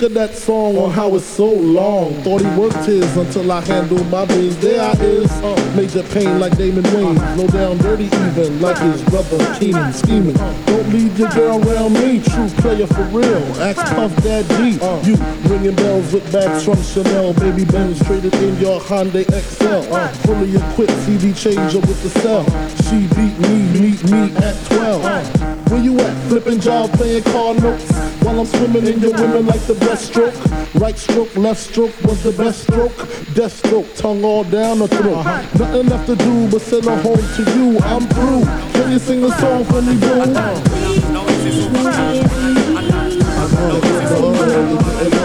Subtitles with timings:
[0.00, 2.14] sick of that song on how it's so long.
[2.22, 4.58] Thought he worked his until I handled my biz.
[4.58, 7.36] There I is, uh, major pain like Damon Wayans.
[7.36, 10.36] Low down dirty even like his brother Keenen scheming.
[10.66, 13.42] Don't leave your girl around me, true player for real.
[13.60, 14.78] Ask Puff Dad G.
[15.08, 15.16] You
[15.48, 17.34] ringing bells with bags from Chanel.
[17.34, 19.82] Baby Benz traded in your Hyundai Excel.
[19.92, 22.44] Uh, fully equipped CD changer with the cell.
[22.86, 25.04] She beat me, meet me at 12.
[25.04, 25.24] Uh,
[25.68, 26.16] where you at?
[26.28, 27.99] Flipping job, playing car notes.
[28.22, 30.34] While I'm swimming in your women like the best stroke.
[30.74, 32.96] Right stroke, left stroke was the best stroke.
[33.34, 35.24] Death stroke, tongue all down the throat.
[35.58, 37.78] Nothing left to do but send a home to you.
[37.80, 38.44] I'm through.
[38.72, 40.20] Can you sing a song for me, boo?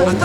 [0.07, 0.24] I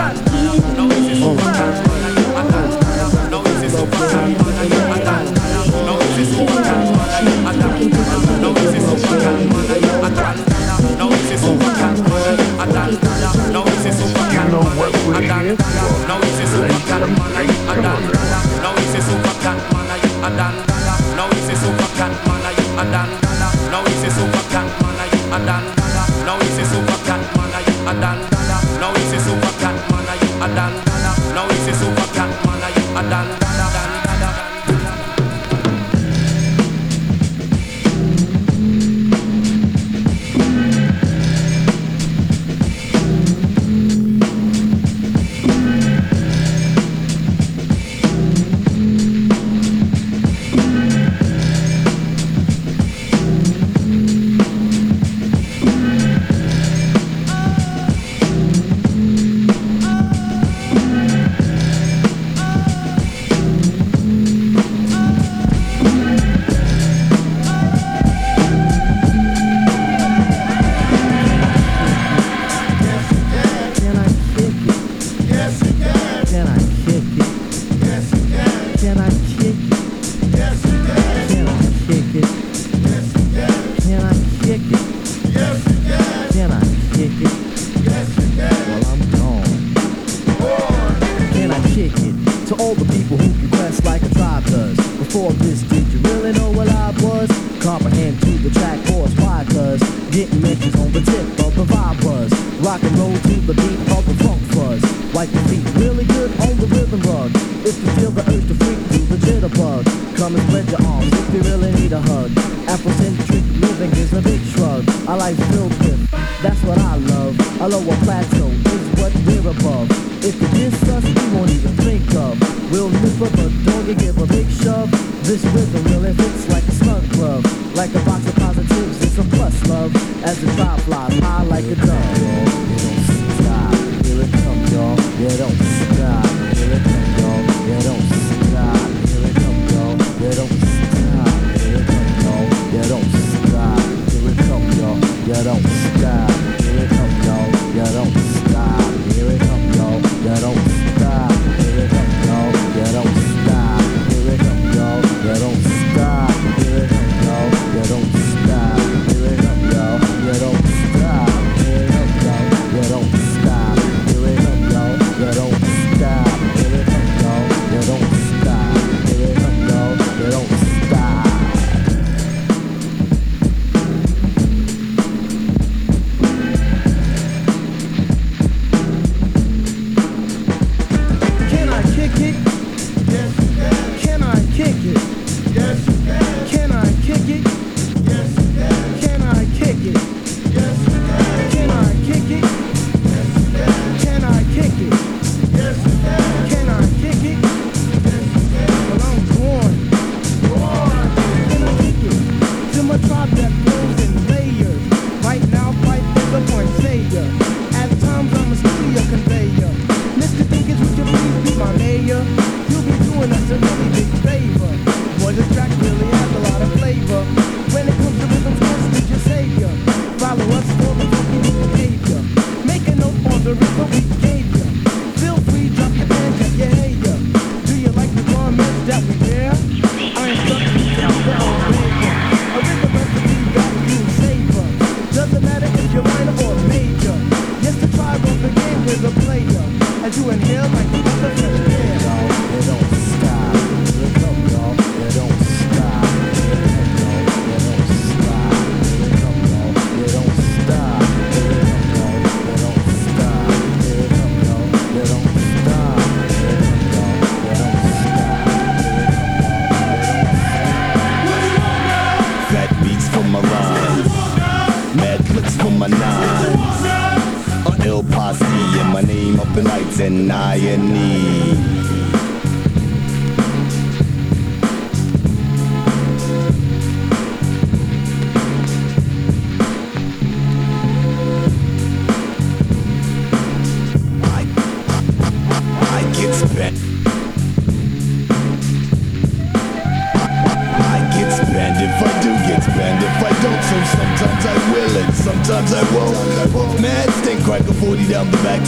[270.00, 271.19] and I need.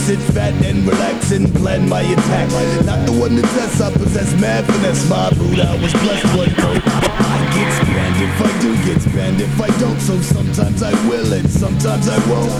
[0.03, 2.51] Exit fat and relax and plan my attack.
[2.83, 5.07] Not the one to test, I possess mad finesse.
[5.07, 9.39] My boot, I was blessed but no, I get banned if I do get banned
[9.39, 9.95] if I don't.
[10.03, 12.51] So sometimes I will and sometimes I won't.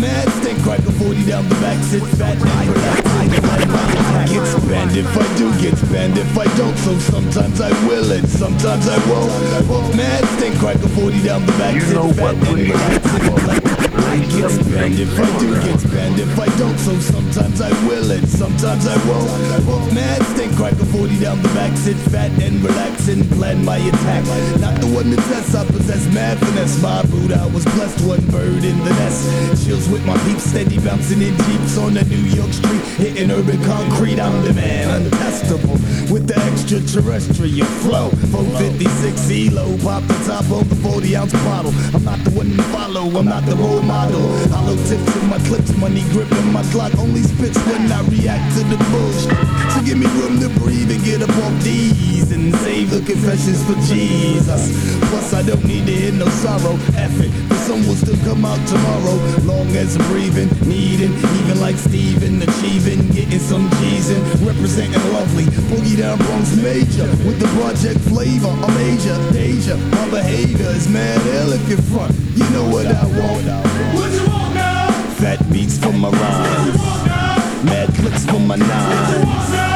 [0.00, 3.84] Mad stink, crack a 40 down the back, sit fat and relax and plan my
[3.92, 4.32] attack.
[4.64, 6.78] Banned if I do get banned if I don't.
[6.78, 9.28] So sometimes I will and sometimes I won't.
[9.94, 13.88] Mad stink, crack a 40 down the back, sit fat and relax and.
[14.08, 16.77] I get banned if I do get banned if I don't.
[16.84, 19.92] So sometimes I will and sometimes I won't.
[19.92, 21.76] Mad stink, crack a 40 down the back.
[21.76, 24.24] Sit fat and relax and plan my attack.
[24.60, 25.28] Not the one that's
[36.68, 38.10] extraterrestrial flow.
[38.28, 41.72] 456 ELO, pop the top of the 40 ounce bottle.
[41.94, 44.20] I'm not the one to follow, I'm not the role model.
[44.52, 46.92] Hollow tips in my clips, money gripping my clock.
[46.98, 49.32] Only spits when I react to the bullshit.
[49.72, 53.64] So give me room to breathe and get up off these and save the confessions
[53.64, 54.68] for Jesus.
[55.08, 56.74] Plus, I don't need to hear no sorrow.
[56.96, 59.16] F it, the sun will still come out tomorrow.
[59.44, 65.44] Long as I'm breathing, needing, even like Steven, achieving, getting some in, representing lovely.
[65.70, 68.48] Boogie down Bronx major with the project flavor.
[68.48, 69.76] I'm major, danger.
[69.76, 72.14] My behavior is mad ill if you're front.
[72.34, 73.46] You know what I want.
[73.94, 74.90] What you want now?
[75.20, 76.76] Fat beats for my rhymes.
[77.64, 79.67] Mad clicks for my nines.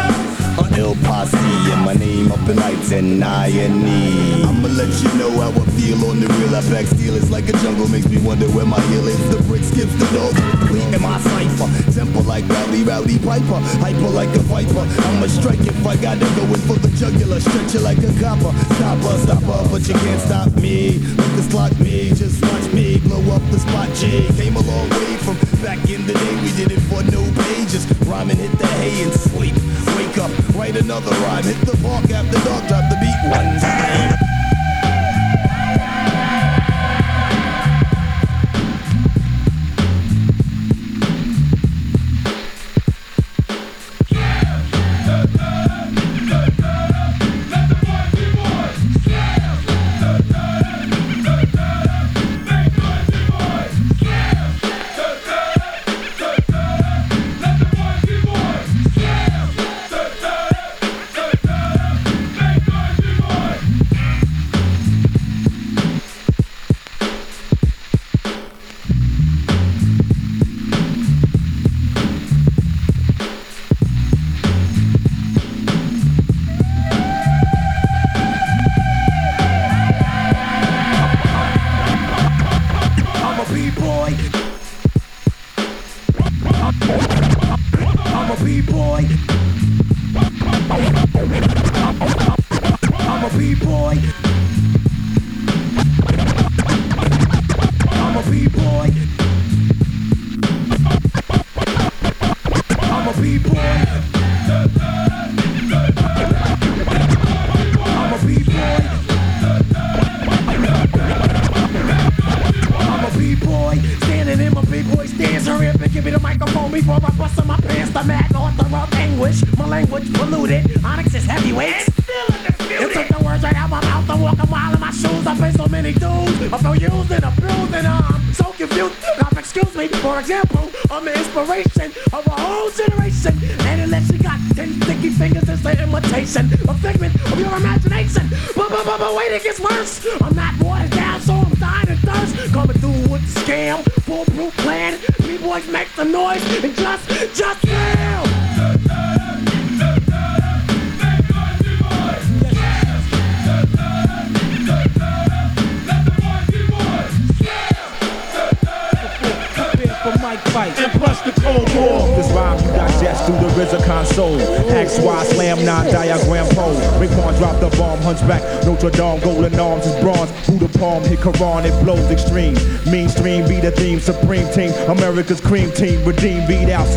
[0.76, 4.42] Ill posse and my name up in lights and I and E.
[4.42, 6.54] I'ma let you know how I feel on the real.
[6.54, 9.20] I back steel it's like a jungle, makes me wonder where my heel is.
[9.30, 11.68] The brick skips the dog, complete in my cipher.
[11.92, 14.84] Temple like rowdy, rowdy piper, hyper like a viper.
[15.08, 18.52] I'ma strike if I gotta go in for the jugular, stretch it like a copper.
[18.76, 20.98] Stopper, stopper, but you can't stop me.
[21.18, 23.90] Look this slot me, just watch me blow up the spot.
[23.94, 26.34] G came a long way from back in the day.
[26.42, 29.54] We did it for no pages, rhyming hit the hay and sleep.
[29.96, 31.44] Wake up, write another rhyme.
[31.44, 34.31] Hit the park after dark, drop the beat one time.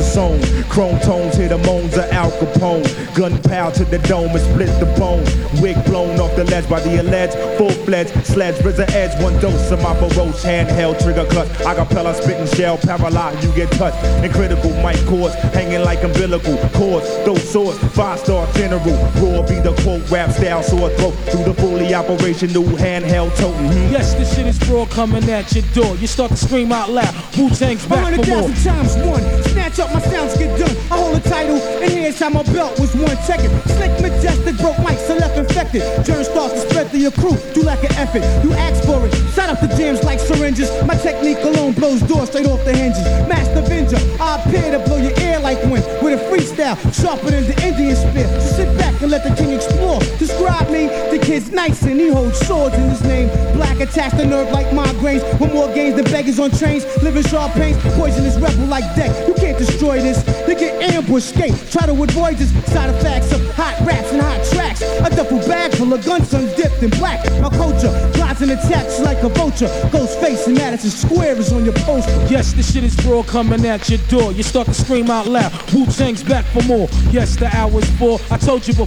[0.05, 0.39] Song.
[0.69, 2.85] Chrome tones, hit the moans of Al Capone.
[3.15, 5.25] Gunpowder to the dome and split the bone.
[5.61, 5.94] Wig blown
[6.35, 8.55] off the ledge by the alleged full-fledged sledge.
[8.55, 11.47] RZA edge, one dose of my roach handheld trigger cut.
[11.63, 13.97] Acapella spitting shell, paralyzed, you get touched.
[14.23, 17.07] And critical mic cords hanging like umbilical cords.
[17.25, 18.79] Those swords, five star general.
[19.21, 21.13] Raw be the quote, rap style, sore throat.
[21.31, 23.71] Through the fully operational handheld toting.
[23.71, 23.91] Hmm.
[23.91, 25.95] Yes, this shit is raw coming at your door.
[25.97, 27.13] You start to scream out loud.
[27.37, 28.49] Wu Tang's A back hundred for more.
[28.49, 29.43] thousand times one.
[29.43, 30.75] Snatch up my sounds, get done.
[30.91, 33.51] I hold a title, and here's how my belt was one second.
[33.75, 35.83] Slick, majestic, broke mics, so left infected.
[36.05, 37.37] Germ starts to spread through your crew.
[37.53, 38.23] Do like an effort.
[38.43, 39.13] You ask for it.
[39.33, 40.69] Shut up the jams like syringes.
[40.85, 43.05] My technique alone blows doors straight off the hinges.
[43.29, 47.45] Master Avenger, I appear to blow your ear like wind with a freestyle sharper than
[47.45, 48.27] the Indian spear.
[48.41, 49.99] So sit back and let the king explore.
[50.17, 53.27] Describe me, the kid's nice and he holds swords in his name.
[53.53, 55.23] Black attacks the nerve like migraines.
[55.39, 56.85] With more gains than beggars on trains.
[57.03, 59.11] Living sharp pains, poisonous rebel like deck.
[59.27, 60.23] You can't destroy this.
[60.45, 61.55] They get ambushed, escape.
[61.71, 62.51] Try to avoid this.
[62.71, 64.81] Side effects of hot raps and hot tracks.
[64.81, 67.23] A duffel bag full of guns dipped in black.
[67.41, 69.67] My culture glides and attacks like a vulture.
[69.91, 72.11] Ghostface and Madison Square is on your poster.
[72.29, 74.31] Yes, this shit is raw coming at your door.
[74.31, 75.51] You start to scream out loud.
[75.73, 76.87] Wu Tang's back for more.
[77.11, 78.19] Yes, the hour's full.
[78.31, 78.84] I told you before.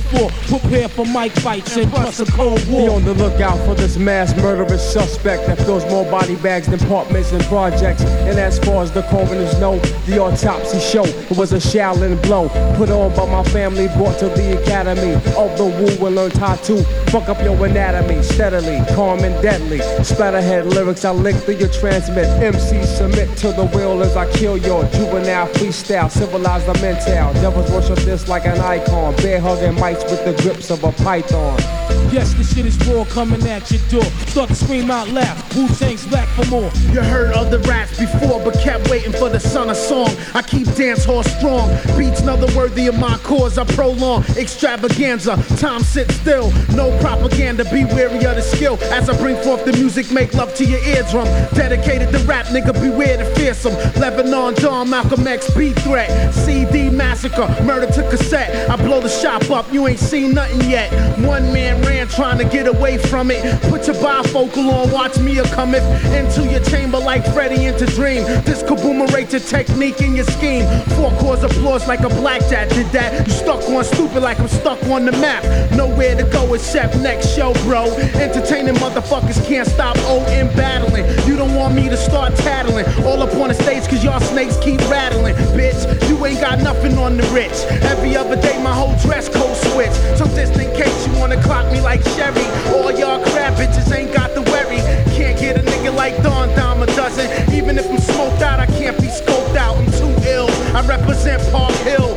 [0.48, 2.80] Prepare for mic fights and plus a cold war.
[2.80, 6.82] Be on the lookout for this mass murderous suspect that fills more body bags than
[6.82, 8.02] apartments and projects.
[8.02, 12.48] And as far as the coroners know, the autopsy show it was a Shaolin blow
[12.76, 16.56] put on by my family, brought to the academy of the Wu and learned how
[16.56, 19.78] to fuck up your anatomy steadily, calm and deadly.
[19.78, 22.26] Splatterhead lyrics I lick through your transmit.
[22.42, 27.32] MC submit to the will as I kill your juvenile freestyle, civilize the mental.
[27.40, 31.77] Devils worship this like an icon, bear hugging with the grips of a python.
[32.10, 34.10] Yes, this shit is raw coming at your door.
[34.28, 35.36] Start to scream out loud.
[35.54, 36.70] Wu Tang's back for more.
[36.90, 40.08] You heard other raps before, but kept waiting for the son of song.
[40.34, 41.68] I keep dance hall strong.
[41.98, 43.58] Beats another worthy of my cause.
[43.58, 45.36] I prolong extravaganza.
[45.58, 46.50] Time sit still.
[46.74, 47.64] No propaganda.
[47.64, 48.78] Be wary of the skill.
[48.84, 51.26] As I bring forth the music, make love to your eardrum.
[51.54, 52.72] Dedicated to rap, nigga.
[52.72, 53.74] Beware the fearsome.
[54.00, 56.32] Lebanon, John, Malcolm X, B threat.
[56.32, 57.48] CD massacre.
[57.62, 58.70] Murder to cassette.
[58.70, 59.70] I blow the shop up.
[59.72, 60.90] You ain't seen nothing yet.
[61.20, 63.42] One man ran trying to get away from it.
[63.62, 64.90] Put your bifocal on.
[64.90, 68.24] Watch me a cometh into your chamber like Freddy into Dream.
[68.44, 70.66] This kaboomerated technique in your scheme.
[70.96, 73.26] Four chords applause like a blackjack did that.
[73.26, 75.44] You stuck on stupid like I'm stuck on the map.
[75.72, 77.84] Nowhere to go except next show, bro.
[78.14, 81.04] Entertaining motherfuckers can't stop O in battling.
[81.28, 82.86] You don't want me to start tattling.
[83.04, 85.34] All up on the stage cause y'all snakes keep rattling.
[85.56, 87.52] Bitch, you ain't got nothing on the rich.
[87.84, 89.92] Every other day my whole dress code switch.
[90.18, 92.46] So just in case you wanna clock me like Sherry.
[92.74, 94.80] All y'all crab bitches ain't got the worry.
[95.16, 97.28] Can't get a nigga like Don Dom a dozen.
[97.52, 99.76] Even if I'm smoked out, I can't be scoped out.
[99.76, 100.48] I'm too ill.
[100.76, 102.16] I represent Park Hill.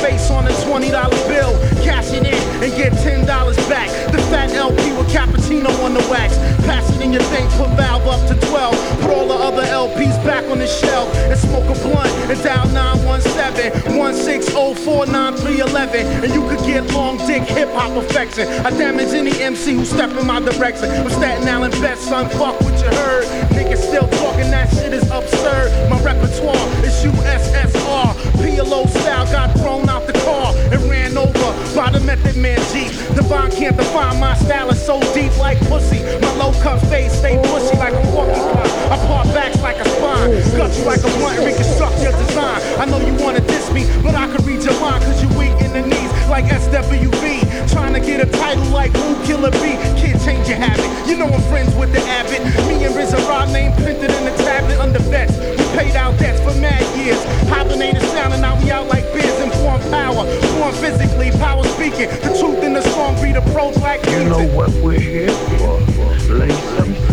[0.00, 0.90] Face on a $20
[1.28, 1.52] bill.
[1.84, 3.26] Cash it in and get $10
[3.68, 3.90] back.
[4.10, 6.38] The fat LP with cappuccino on the wax.
[6.64, 9.00] Pass it in your thing, put valve up to 12.
[9.02, 12.66] Put all the other LPs back on the shelf and smoke a blunt and dial
[12.68, 16.06] 917 1604 9311.
[16.24, 18.48] And you could get long dick hip hop affection.
[18.64, 20.90] I damage any MC who step in my direction.
[20.90, 22.28] I'm Staten Island best, son.
[22.30, 23.24] Fuck what you heard.
[23.52, 25.90] Niggas still talking, that shit is absurd.
[25.90, 27.79] My repertoire is USSR.
[28.50, 32.90] PLO style got thrown out the car and ran over by the Method Man Jeep.
[33.14, 36.02] Divine can't define my style is so deep like pussy.
[36.20, 38.70] My low cut face stay bushy like a porcupine.
[38.90, 40.30] I part backs like a spine.
[40.56, 42.60] Gut you like a blunt reconstruct your design.
[42.78, 45.54] I know you wanna diss me, but I could read your mind cause you weak
[45.62, 47.70] in the knees like SWV.
[47.72, 49.74] Trying to get a title like Who Killer B.
[49.98, 50.86] Can't change your habit.
[51.08, 52.40] You know I'm friends with the abbot.
[52.68, 55.36] Me and RZA Rod name printed in the tablet under vets.
[55.36, 57.18] We paid out debts for mad years.
[57.50, 60.24] Hibernated sound and now we out like beers and form power.
[60.56, 62.08] Form physically, power speaking.
[62.22, 65.80] The truth in the song be the pro black You know what we're here for.
[66.32, 67.09] Lay some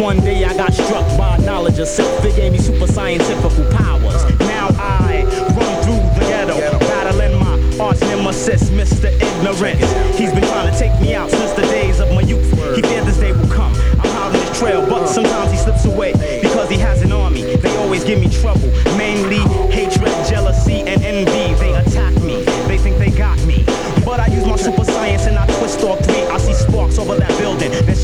[0.00, 2.24] one day I got struck by knowledge of self.
[2.24, 4.24] It gave me super scientific powers.
[4.40, 9.12] Now I run through the ghetto, battling my arch nemesis, Mr.
[9.12, 10.18] Ignorance.
[10.18, 12.50] He's been trying to take me out since the days of my youth.
[12.74, 13.74] He feared this day will come.
[14.00, 17.56] I'm out on his trail, but sometimes he slips away because he has an army.
[17.56, 19.40] They always give me trouble, mainly
[19.70, 21.54] hatred, jealousy, and envy.
[21.60, 23.64] They attack me, they think they got me.
[24.02, 26.22] But I use my super science and I twist all three.
[26.22, 27.94] I see sparks over that building, they're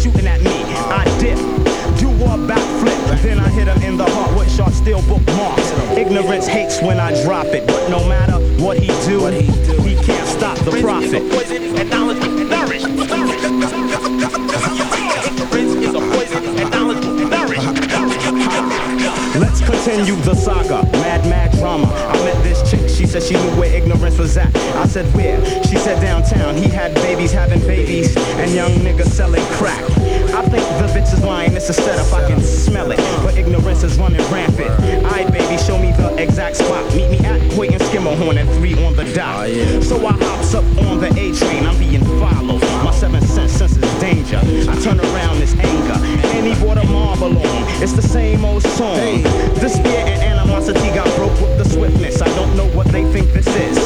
[6.17, 10.57] Ignorance hates when I drop it, but no matter what he do, he can't stop
[10.61, 11.31] the profit.
[11.31, 12.85] Poison and knowledge nourish.
[12.85, 13.13] Ignorance
[15.77, 17.67] is a poison and knowledge nourish.
[19.37, 20.85] Let's continue the saga.
[20.93, 21.87] Mad, mad drama.
[21.87, 22.76] I met this chick.
[23.17, 24.55] She said she knew where ignorance was at.
[24.77, 25.43] I said where?
[25.65, 26.55] She said downtown.
[26.55, 29.83] He had babies having babies and young niggas selling crack.
[30.35, 31.55] I think the bitch is lying.
[31.55, 32.13] It's a setup.
[32.13, 32.99] I can smell it.
[33.25, 34.69] But ignorance is running rampant.
[35.07, 36.85] Alright, baby, show me the exact spot.
[36.95, 39.49] Meet me at Hoyt and Schermerhorn at 3 on the dot.
[39.49, 41.65] Oh, so I hops up on the A train.
[41.65, 42.61] I'm being followed.
[42.85, 44.41] My seven sense senses danger.
[44.71, 45.99] I turn around, this anger.
[46.37, 47.83] And he brought a marble on.
[47.83, 49.23] It's the same old song.
[49.59, 52.23] Despair and animosity got broke with the swiftness.
[52.23, 53.79] I don't know what they think this is.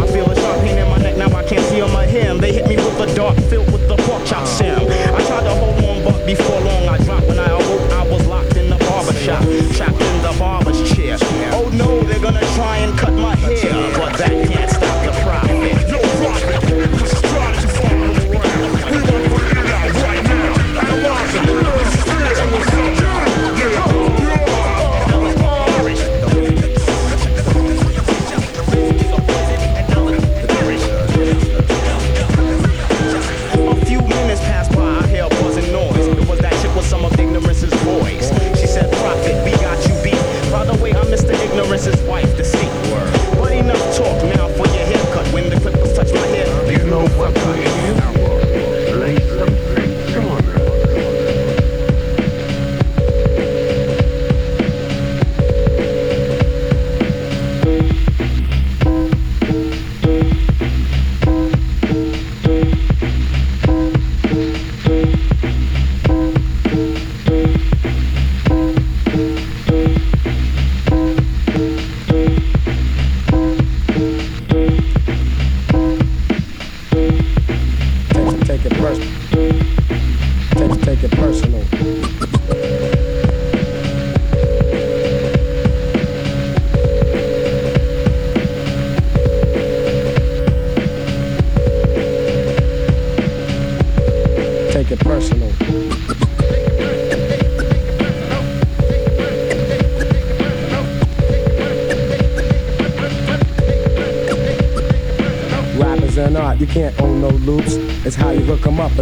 [0.00, 2.34] I feel a sharp pain in my neck, now I can't see on my hair.
[2.34, 4.86] They hit me with a dart filled with the pork chop serum.
[5.18, 7.26] I tried to hold on, but before long I dropped.
[7.26, 9.42] When I awoke, I was locked in the barber shop,
[9.76, 11.18] trapped in the barber's chair.
[11.52, 14.85] Oh no, they're gonna try and cut my hair, but that can't stop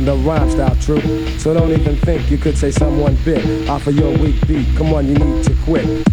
[0.05, 1.01] the rhyme style true.
[1.39, 4.67] So don't even think you could say someone bit off of your weak beat.
[4.77, 6.04] Come on, you need to quit.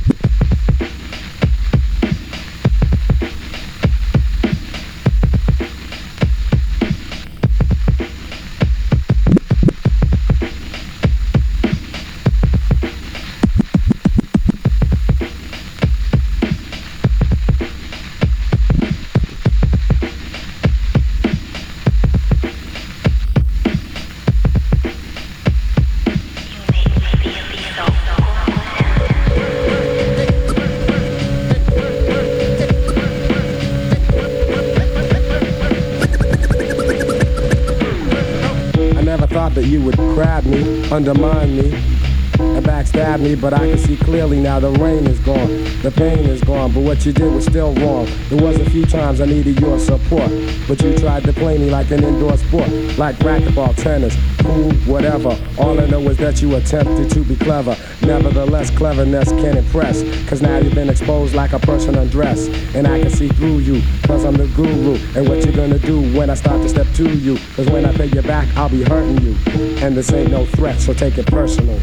[43.36, 45.48] But I can see clearly now the rain is gone,
[45.82, 48.08] the pain is gone, but what you did was still wrong.
[48.30, 50.30] There was a few times I needed your support,
[50.68, 55.38] but you tried to play me like an indoor sport, like racquetball, tennis, pool, whatever.
[55.58, 57.76] All I know is that you attempted to be clever.
[58.02, 63.00] Nevertheless, cleverness can impress, cause now you've been exposed like a person undressed, and I
[63.02, 66.36] can see through you, cause I'm the guru, and what you gonna do when I
[66.36, 69.36] start to step to you, cause when I pay you back, I'll be hurting you,
[69.84, 71.80] and this ain't no threat, so take it personal.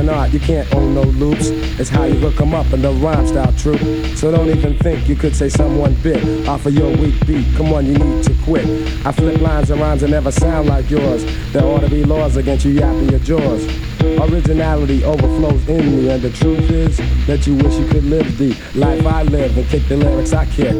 [0.00, 1.48] You can't own no loops.
[1.78, 3.76] It's how you hook them up and the rhyme style true.
[4.16, 7.46] So don't even think you could say someone bit off of your weak beat.
[7.56, 8.64] Come on, you need to quit.
[9.04, 11.24] I flip lines and rhymes that never sound like yours.
[11.52, 13.66] There ought to be laws against you yapping your jaws.
[14.00, 18.56] Originality overflows in me, and the truth is that you wish you could live the
[18.74, 20.74] life I live and kick the lyrics I kick.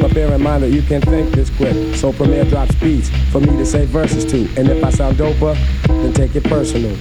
[0.00, 1.94] But bear in mind that you can't think this quick.
[1.96, 4.40] So Premier drops beats for me to say verses to.
[4.58, 5.54] And if I sound doper,
[5.86, 6.96] then take it personal.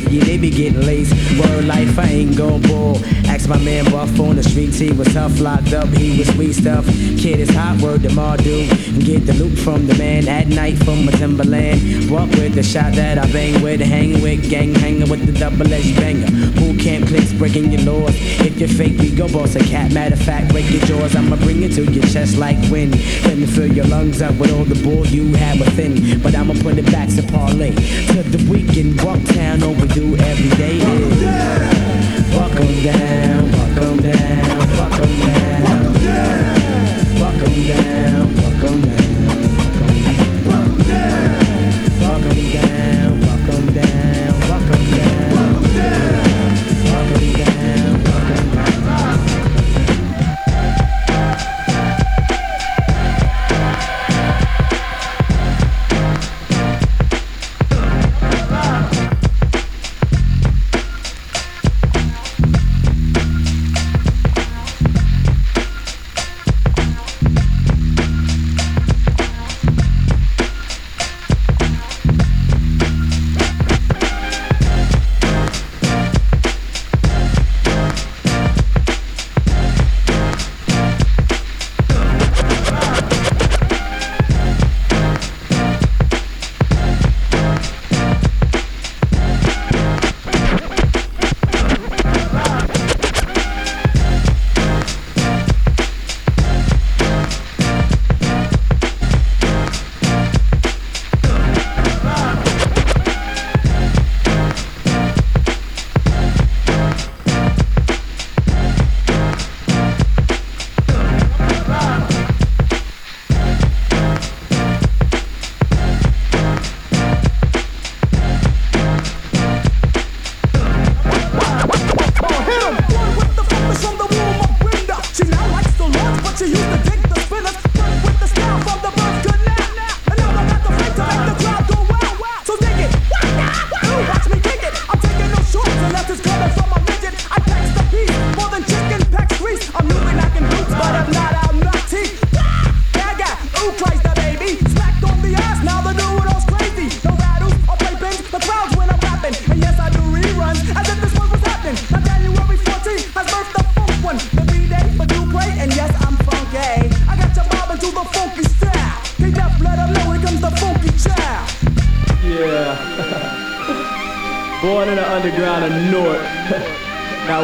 [0.00, 4.18] Yeah they be getting laced word life I ain't gon' bull ask my man Buff
[4.20, 6.86] on the streets he was tough locked up he was sweet stuff.
[6.86, 8.68] Kid is hot word to Mardu
[9.04, 12.10] get the loot from the man at night from a Timberland.
[12.10, 15.72] Walk with the shot that I bang with hang with gang hanging with the double
[15.72, 16.26] edged banger.
[16.60, 18.14] Who can't clicks breaking your laws.
[18.40, 19.92] If you're fake we go boss a cat.
[19.92, 21.14] Matter of fact break your jaws.
[21.16, 22.92] I'ma bring it to your chest like wind.
[23.24, 26.20] Let me fill your lungs up with all the bull you have within.
[26.22, 27.72] But I'ma put it back to parlay.
[27.72, 30.78] To the weekend walk town overdue every day.
[30.78, 33.61] Is 'em down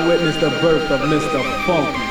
[0.08, 1.66] Witness the birth of Mr.
[1.66, 2.07] Funky.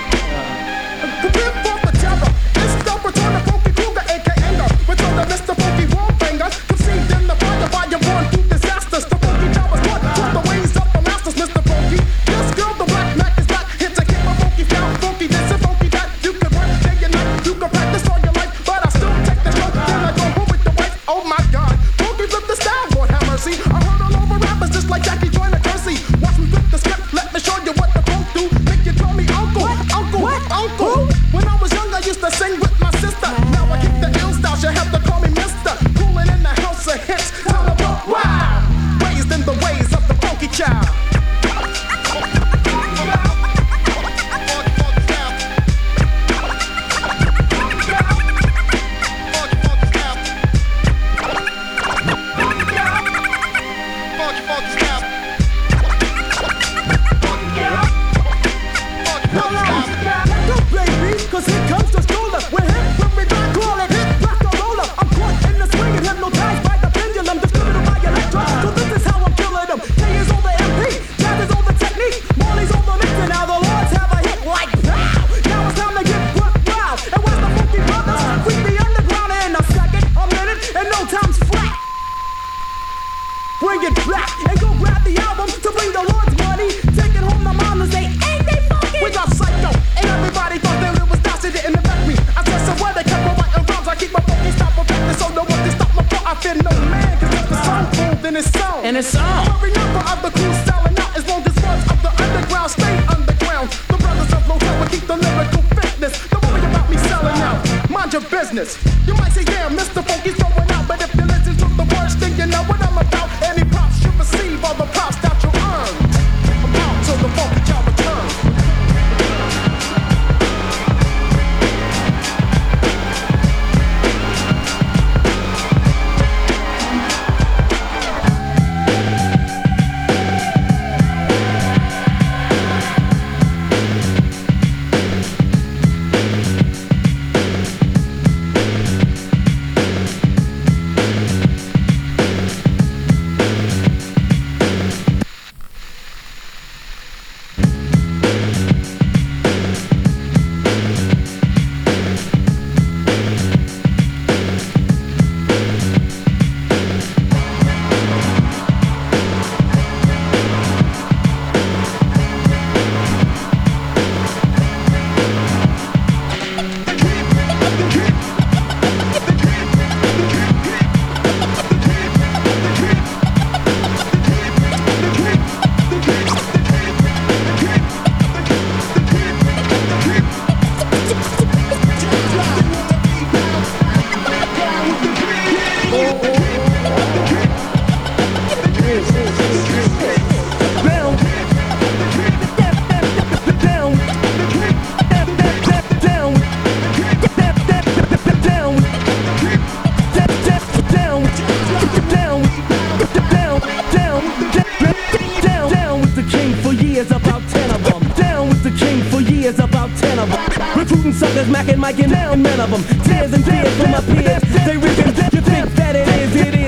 [211.57, 212.83] Mac and Mike and down none of them.
[213.01, 214.43] Tears and tears for my peers.
[214.61, 215.09] They ripping.
[215.33, 216.35] You think that it is?
[216.35, 216.67] It is.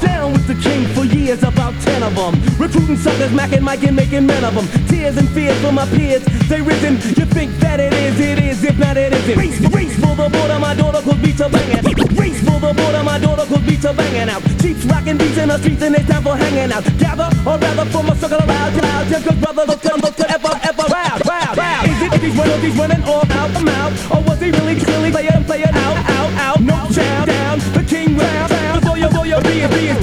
[0.00, 2.34] Down with the king for years, about ten of them.
[2.58, 4.66] Recruiting suckers, Mac and Mike and making men of them.
[4.88, 6.24] Tears and fears for my peers.
[6.48, 6.94] They risen.
[7.14, 8.18] You think that it is?
[8.18, 8.64] It is.
[8.64, 9.38] If not, it isn't.
[9.38, 11.84] Race, race for the border, my daughter could be to banging.
[12.16, 14.42] Race for the border, my daughter could be to banging out.
[14.60, 16.82] Chiefs rocking beats in the streets, and it's time for hanging out.
[16.98, 18.74] Gather, or rather, for my circle around.
[19.10, 20.59] Just cause brothers, those come, those could ever.
[22.20, 25.10] If he's running, if he's running all out the mouth, or was he really, really
[25.10, 26.60] playing, playing out, out, out?
[26.60, 27.58] No, down, down.
[27.72, 28.84] The king round, round.
[28.84, 29.99] Boy, oh, boy, oh, be, be,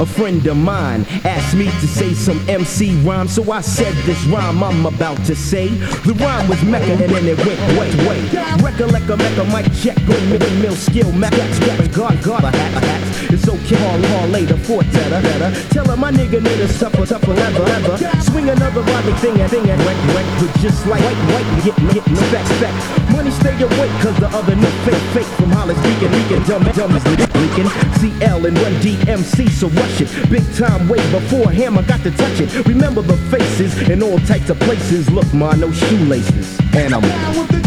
[0.00, 4.22] a friend of mine asked me to say some MC rhyme, so I said this
[4.26, 5.68] rhyme I'm about to say.
[5.68, 8.20] The rhyme was Mecca and then it went way, way.
[8.62, 12.50] Recollect a Mecca, mic check, go middle mill skill, Mac, Mac, Mac, God, God, a
[12.50, 13.32] hat, a hat.
[13.32, 15.68] It's okay, call, call later, for better, better.
[15.68, 18.20] Tell her my nigga need a suffer, tougher, ever, ever.
[18.22, 21.76] Swing another body thing and thing and wreck, wreck, but just like white, white, get,
[21.94, 23.01] get, no back, back.
[23.22, 26.92] Money stay awake, cause the other no fake, fake from Hollis, Beacon, Beacon, dumb, dumb,
[27.38, 27.70] leaking.
[28.18, 30.10] CL and run DMC, so rush it.
[30.28, 32.66] Big time way before Hammer got to touch it.
[32.66, 35.08] Remember the faces in all types of places.
[35.08, 36.58] Look, ma, no shoelaces.
[36.74, 37.60] And I'm with the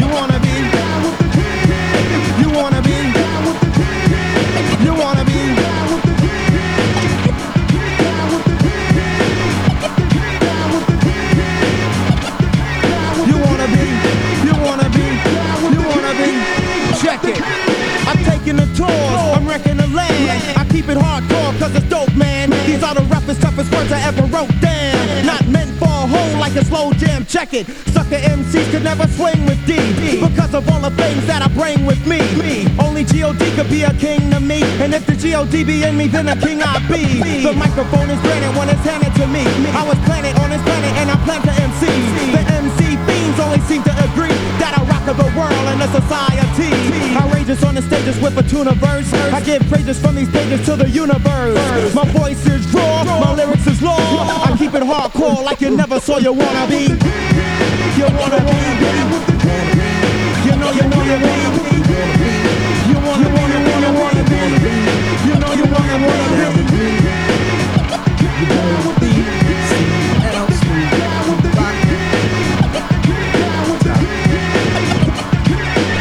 [0.00, 0.39] You wanna
[23.80, 25.26] words I ever wrote down.
[25.26, 27.24] Not meant for a hole like a slow jam.
[27.24, 27.66] Check it.
[27.94, 29.76] Sucker MCs could never swing with D.
[30.20, 32.20] Because of all the things that I bring with me.
[32.78, 33.40] Only G.O.D.
[33.56, 34.62] could be a king to me.
[34.82, 35.64] And if the G.O.D.
[35.64, 37.42] be in me, then a king I be.
[37.42, 39.44] The microphone is granted when it's handed to me.
[39.72, 41.86] I was planted on this planet and I plan to MC.
[42.36, 46.70] The MC fiends only seem to agree that I rock the world and the society.
[47.16, 49.12] Outrageous on the stages with a tuna verse.
[49.32, 51.94] I give praises from these pages to the universe.
[51.94, 52.89] My voice is raw,
[55.60, 56.84] like you never saw you wanna be.
[56.84, 58.56] You wanna be.
[60.46, 61.34] You know you wanna be.
[62.88, 64.40] You wanna, wanna, wanna, wanna be.
[65.26, 66.86] You know you wanna, wanna be.
[68.20, 69.10] You wanna be.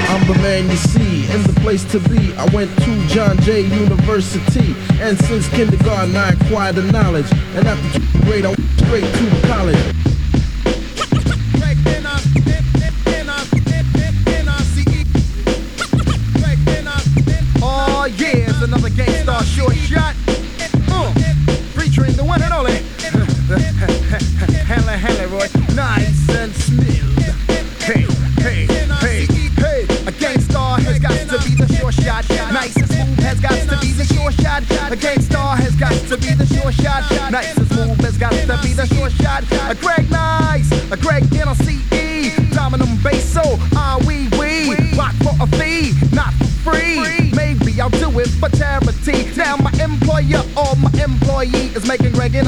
[0.10, 2.34] I'm the man you see and the place to be.
[2.36, 7.32] I went to John Jay University, and since kindergarten I acquired the knowledge.
[7.56, 10.09] And after grade, I straight to college.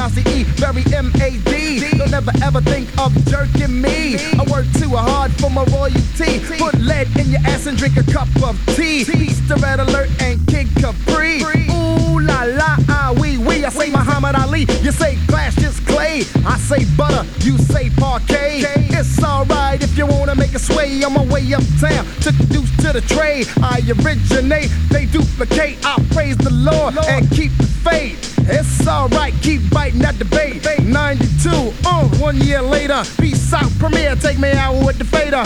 [0.02, 1.98] NLCE very M-A-D.
[1.98, 4.18] Don't ever ever think of jerking me.
[4.18, 6.40] I work too hard for my royalty.
[6.58, 9.02] Put lead in your ass and drink a cup of tea.
[9.02, 11.42] Easter red alert and Kid Capri.
[11.70, 13.64] Ooh la la ah wee wee.
[13.64, 16.24] I say Muhammad Ali, you say Cassius Clay.
[16.46, 18.66] I say butter, you say Parkay.
[18.90, 22.06] It's alright if you wanna make a sway on my way uptown.
[22.22, 23.48] Took the deuce to the trade.
[23.62, 25.78] I originate, they duplicate.
[25.86, 27.52] I praise the Lord and keep
[30.24, 30.62] debate.
[30.84, 31.50] 92,
[31.86, 33.02] uh, one year later.
[33.20, 35.42] Peace out, Premier, take me out with the fader.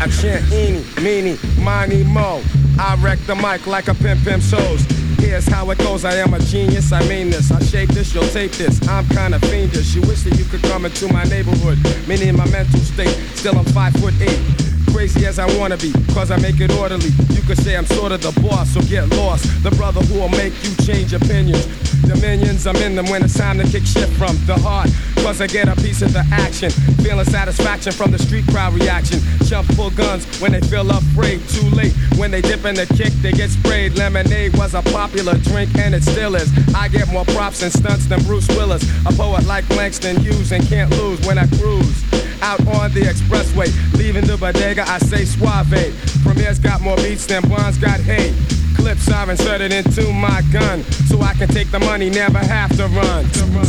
[0.00, 2.42] I chant eeny, meeny, miny, mo.
[2.78, 4.82] I wreck the mic like a pimp pimp shows.
[5.18, 6.06] Here's how it goes.
[6.06, 6.90] I am a genius.
[6.92, 7.52] I mean this.
[7.52, 8.14] I shape this.
[8.14, 8.80] You'll tape this.
[8.88, 9.94] I'm kinda fiendish.
[9.94, 11.78] You wish that you could come into my neighborhood.
[12.08, 13.14] Meaning my mental state.
[13.34, 14.59] Still I'm five foot eight.
[14.92, 17.10] Crazy as I wanna be, cause I make it orderly.
[17.30, 19.44] You could say I'm sort of the boss, so get lost.
[19.62, 21.66] The brother who will make you change opinions.
[22.02, 24.90] Dominions, I'm in them when it's time to kick shit from the heart.
[25.22, 26.70] Cause I get a piece of the action.
[27.04, 29.20] Feeling satisfaction from the street crowd reaction.
[29.44, 31.40] Jump full guns when they feel afraid.
[31.48, 33.96] Too late when they dip in the kick, they get sprayed.
[33.96, 36.50] Lemonade was a popular drink and it still is.
[36.74, 38.82] I get more props and stunts than Bruce Willis.
[39.06, 42.19] A poet like Langston Hughes and can't lose when I cruise.
[42.42, 45.94] Out on the expressway, leaving the bodega, I say suave.
[46.24, 48.34] Premier's got more beats than Bonds got hate.
[48.76, 52.86] Clips are inserted into my gun, so I can take the money, never have to
[52.88, 53.28] run.
[53.30, 53.66] To run.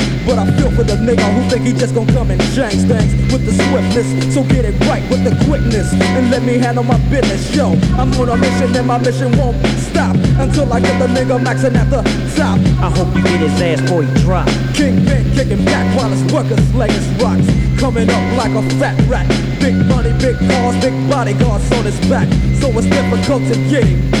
[0.25, 3.11] But I feel for the nigga who think he just gon' come and change things
[3.33, 4.33] with the swiftness.
[4.33, 7.55] So get it right with the quickness and let me handle my business.
[7.55, 9.57] Yo, I'm on a mission and my mission won't
[9.89, 12.01] stop until I get the nigga maxing at the
[12.37, 12.59] top.
[12.79, 14.47] I hope you get his ass before he drop.
[14.73, 17.47] Kingpin kicking back while his workers laying rocks.
[17.79, 19.27] Coming up like a fat rat.
[19.59, 22.27] Big money, big cars, big bodyguards on his back.
[22.61, 24.20] So it's difficult to get him.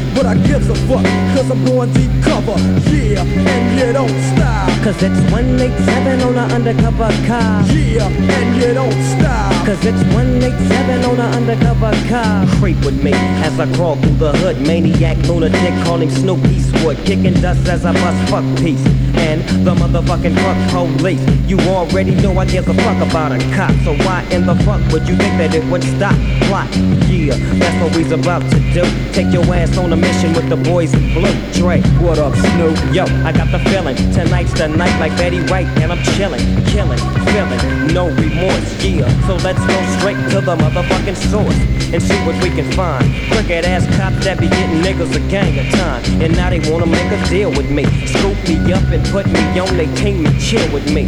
[0.13, 2.57] But I gives a fuck, cause I'm going deep cover.
[2.91, 4.69] Yeah, and you don't stop.
[4.83, 7.61] Cause it's 187 on an undercover car.
[7.69, 9.65] Yeah, and you don't stop.
[9.65, 12.47] Cause it's 187 on an undercover car.
[12.59, 14.59] Creep with me as I crawl through the hood.
[14.61, 16.97] Maniac, lunatic, calling him Snoop Eastwood.
[17.05, 18.83] Kicking dust as I bust fuck peace.
[19.15, 21.21] And the motherfucking fuck police.
[21.47, 23.71] You already know I give a fuck about a cop.
[23.85, 26.15] So why in the fuck would you think that it would stop?
[26.47, 26.67] Plot.
[27.05, 28.83] Yeah, that's what we's about to do.
[29.13, 31.31] Take your ass on a mission with the boys in blue.
[31.53, 32.75] Dre, what up, Snoop?
[32.93, 33.95] Yo, I got the feeling.
[34.11, 36.99] Tonight's the night like Betty White, and I'm chilling, killing,
[37.29, 38.69] feeling, no remorse.
[38.83, 41.59] Yeah, so let's go straight to the motherfucking source
[41.93, 43.05] and see what we can find.
[43.31, 46.87] Crooked ass cops that be getting niggas a gang of time, and now they wanna
[46.87, 47.85] make a deal with me.
[48.07, 51.05] Scoop me up and put me on they team and chill with me.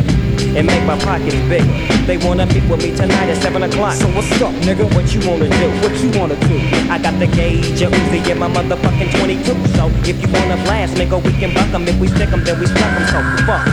[0.58, 1.66] And make my pockets bigger.
[2.06, 3.96] They wanna meet with me tonight at 7 o'clock.
[3.96, 4.86] So what's up, nigga?
[4.94, 5.68] What you wanna do?
[5.82, 6.58] What you wanna do?
[6.90, 9.56] I got the gauge, a Uzi in my motherfucking 22.
[9.76, 11.88] So if you wanna blast, nigga, we can buck 'em.
[11.88, 13.06] If we stick 'em, then we stuck 'em.
[13.08, 13.66] So fuck.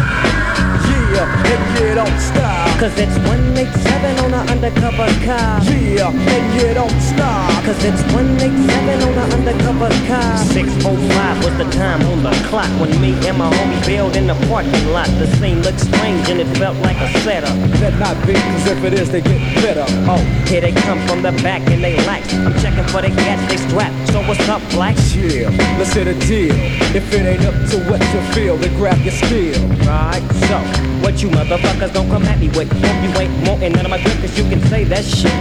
[1.12, 2.69] Yeah, and you don't stop.
[2.80, 5.60] Cause it's 187 on an undercover car.
[5.68, 7.62] Yeah, and you don't stop.
[7.62, 10.38] Cause it's 187 on an undercover car.
[10.38, 14.34] 605 was the time on the clock when me and my homie bailed in the
[14.48, 15.08] parking lot.
[15.20, 17.52] The scene looked strange and it felt like a setup.
[17.84, 19.84] That not be, cause if it is, they get better.
[20.08, 20.16] Oh,
[20.48, 22.32] here they come from the back and they lax.
[22.32, 23.92] I'm checking for the gas they strap.
[24.08, 24.96] So what's up, black?
[25.12, 26.54] Yeah, let's hit a deal.
[26.96, 29.60] If it ain't up to what you feel, then grab your steel.
[29.84, 30.56] Right, so
[31.04, 32.69] what you motherfuckers don't come at me with?
[32.70, 35.32] Hope you ain't wanting none of my drink, cause you can say that shit.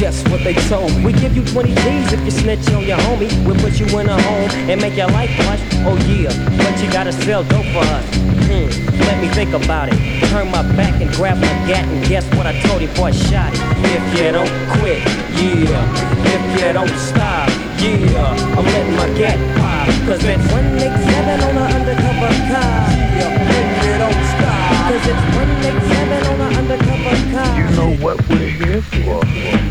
[0.00, 1.04] Guess what they told me?
[1.04, 3.28] We give you 20 G's if you snitch on your homie.
[3.44, 5.60] We'll put you in a home and make your life plush.
[5.84, 8.04] Oh yeah, but you gotta sell dope for us.
[8.48, 8.66] Hmm,
[9.04, 9.98] let me think about it.
[10.30, 13.10] Turn my back and grab my gat and guess what I told him before I
[13.12, 13.52] shot.
[13.84, 14.50] If you don't
[14.80, 15.04] quit,
[15.36, 15.84] yeah.
[16.32, 18.56] If you don't stop, yeah.
[18.56, 19.86] I'm letting my gat pop.
[20.08, 22.88] Cause it's 187 on an undercover car.
[23.20, 24.59] Yeah, if you don't stop.
[25.00, 27.58] Cause it's 187 on an undercover car.
[27.58, 29.24] You know what we're here for.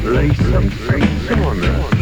[0.09, 1.98] Lay some face on us.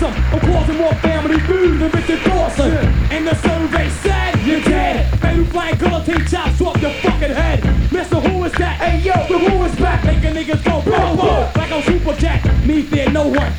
[0.00, 0.24] Style is awesome.
[0.32, 2.72] I'm causing more Family Feud than Richard Dawson.
[3.10, 5.20] And the survey said you're dead.
[5.20, 7.92] Baby flying guillotine chops off your fucking head.
[7.92, 8.80] Mister, who is that?
[8.80, 10.04] Hey yo, the who is back?
[10.04, 12.44] Making niggas go whoa whoa, like I'm Super Jack.
[12.64, 13.52] Me fear no one.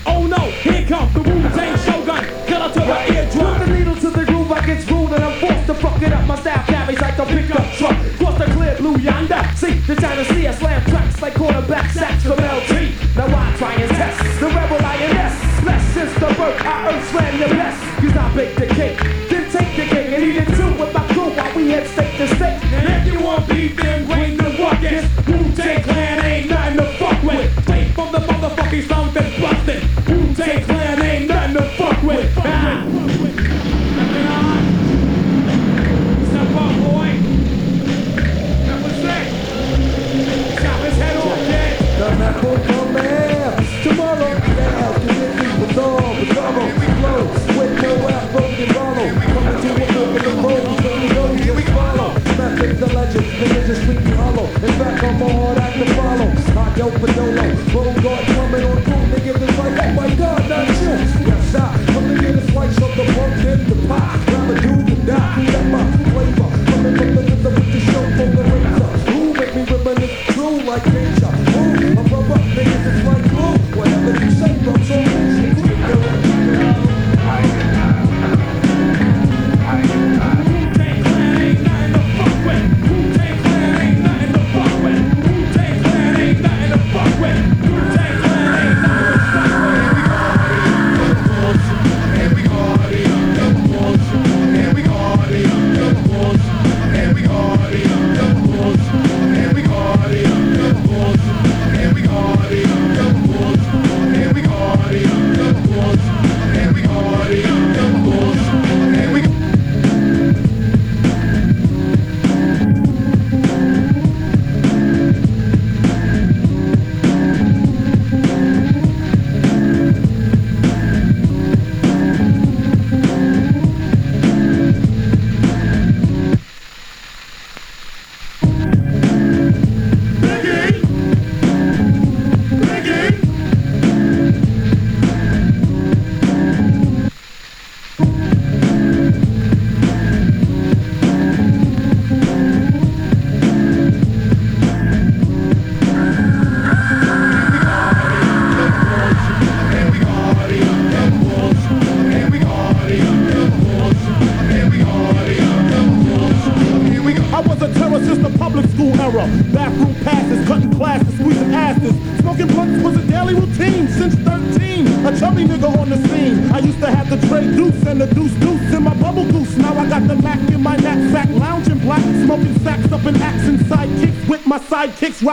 [17.11, 17.81] Earth slam your best.
[18.01, 18.60] Cause I bake
[56.81, 57.43] yo, Padolo.
[57.73, 59.79] Road guard coming on through, nigga, This right.
[59.81, 61.20] Oh my God, not you.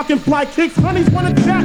[0.09, 0.74] Rocking fly kicks.
[0.76, 1.64] Honeys wanna chat,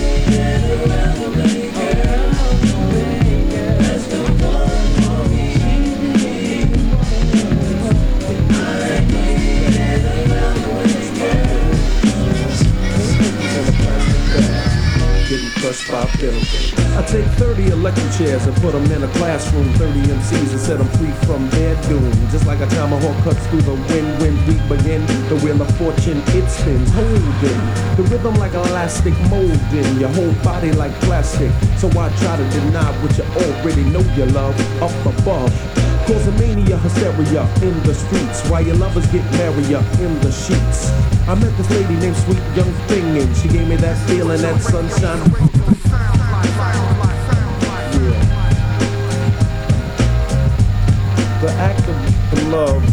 [0.87, 1.20] Getting
[15.71, 16.73] pillows.
[16.97, 19.71] I take 30 electric chairs and put them in a classroom.
[19.73, 22.11] 30 MCs and set them free from their doom.
[22.29, 25.05] Just like a tomahawk cuts through the wind when we begin.
[25.29, 27.61] The wheel of fortune, it spins, holding
[27.95, 31.51] the rhythm like elastic, molding your whole body like plastic.
[31.77, 35.53] So I try to deny what you already know you love up above.
[36.07, 40.89] Cause a mania hysteria in the streets while your lovers get merrier in the sheets.
[41.27, 44.59] I met this lady named Sweet Young Thing and she gave me that feeling, that
[44.61, 45.50] sunshine.
[51.41, 52.90] The act of love.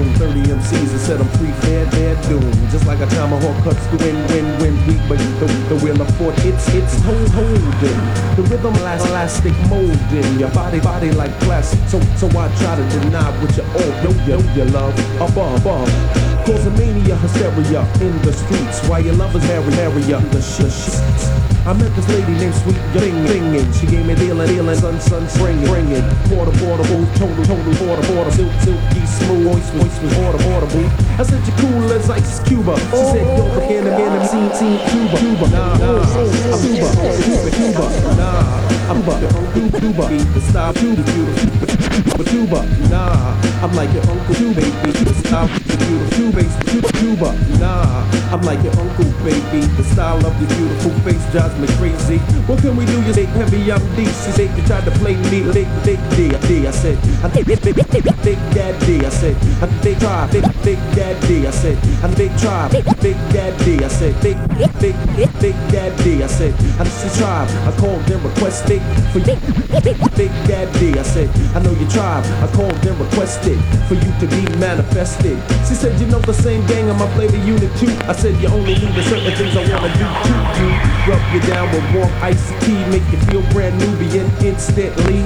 [0.00, 0.34] Classroom.
[0.34, 2.52] 30 MCs and set them free, fair, their doom.
[2.70, 6.16] Just like a tomahawk cuts the wind, wind, wind, weak, but the, the wheel of
[6.16, 8.00] fort, it's, it's hold, holding.
[8.36, 11.80] The rhythm last elastic molding your body, body like plastic.
[11.88, 15.60] So, so I try to deny what you all know, you, know you love above,
[15.60, 15.88] above.
[16.46, 20.72] Cause a mania hysteria in the streets while your lovers harry, harry up the sh-
[20.72, 24.98] sh- I met this lady named Sweet Young Thing she gave me dealin', dealin', sun,
[25.00, 26.04] sun, spring, bring it.
[26.28, 30.86] Porter, portable, total, total, porter, porter, silk, silky, smooth, voice, voice was porter, portable.
[31.20, 32.76] I said you cool as ice Cuba.
[32.76, 36.60] She oh, said yo, again, again, I'm seeing, seeing Cuba, Cuba, nah, nah, oh, I'm
[36.64, 36.88] Cuba,
[37.28, 37.84] Cuba, Cuba,
[38.16, 41.79] nah, I'm Cuba, Cuba, Cuba, the style, Cuba, Cuba,
[42.16, 46.10] but Cuba, nah, I'm like your uncle, Cuba, baby, the style, the beautiful
[46.70, 51.58] Cuba, Cuba, nah, I'm like your uncle, baby, the style of your beautiful face drives
[51.58, 52.18] me crazy.
[52.46, 53.02] What can we do?
[53.02, 56.66] You say heavy, I'm said you tried to play me, big, big D, D.
[56.66, 59.04] I said, I think big, big, big, big daddy.
[59.04, 61.46] I said, I they try, big, big daddy.
[61.46, 63.84] I said, I they try, big, big daddy.
[63.84, 64.38] I said, big,
[64.80, 64.96] big,
[65.40, 66.22] big daddy.
[66.22, 67.48] I said, I just tribe.
[67.68, 68.82] I called them requested
[69.12, 69.36] for you.
[70.16, 70.98] Big daddy.
[70.98, 72.24] I said, I know your tribe.
[72.44, 73.58] I called them requested
[73.88, 75.40] for you to be manifested.
[75.66, 77.90] She said, you know the same gang on my flavor unit too.
[78.04, 80.70] I said, you only need the certain things I wanna do to you.
[81.08, 85.24] Rub you down with warm iced tea, make you feel brand new, begin instantly.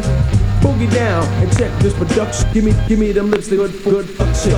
[0.63, 2.51] Boogie down and check this production.
[2.55, 4.57] Give me, give me them lips, they good, good function.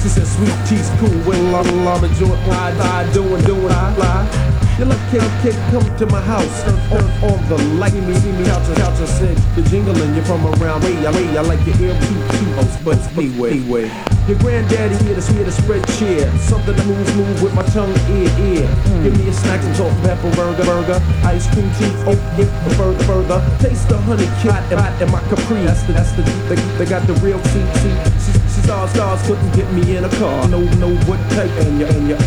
[0.00, 2.40] She said, sweet tea's cool when la la la joint.
[2.48, 2.72] I,
[3.04, 4.54] I doing, doing, I lie.
[4.74, 6.64] You look kid, kid, come to my house.
[6.64, 6.74] Turn
[7.22, 7.92] on the light.
[7.92, 8.98] See me, me out your couch.
[8.98, 10.98] I said, you're jingling, you're from around way.
[11.06, 12.18] I way, I like your ear too.
[12.58, 13.86] Oh, but anyway, anyway.
[14.26, 16.26] Your granddaddy here to here to spread cheer.
[16.38, 18.66] Something to move, move with my tongue, ear, ear.
[18.66, 19.02] Hmm.
[19.04, 21.94] Give me a snack, some salt, pepper, burger, burger, ice cream, tea.
[22.10, 23.38] Oh, if further, further.
[23.62, 25.62] Taste the honey, hot, hot, and my capri.
[25.62, 27.94] That's the, that's the, they, they got the real tea, tea.
[28.18, 30.48] She, saw stars, couldn't get me in a car.
[30.48, 32.18] No, no, what type, and you, and you,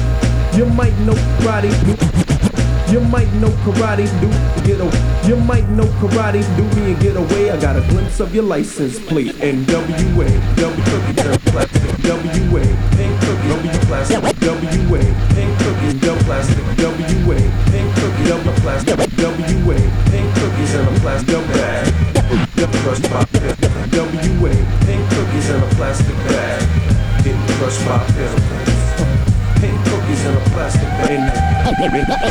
[0.55, 2.36] you might know karate.
[2.89, 4.29] You might know karate, do
[4.63, 5.27] get away.
[5.27, 7.51] You might know karate, do me and get away.
[7.51, 9.35] I got a glimpse of your license plate.
[9.43, 11.83] NWA, W cookie, dirt plastic.
[12.07, 12.63] WA,
[12.95, 14.23] pink cookie, W plastic.
[14.23, 15.03] WA,
[15.35, 16.63] pink cookie, W plastic.
[16.79, 18.95] WA, pink cookie, W plastic.
[18.95, 19.77] WA,
[20.07, 21.93] pink cookies in a plastic bag.
[22.55, 23.25] W crushed by
[23.91, 24.53] WA,
[24.87, 26.63] pink cookies in a plastic bag.
[27.21, 28.76] Getting crushed by pills.
[30.07, 31.19] Cookies in a plastic bag.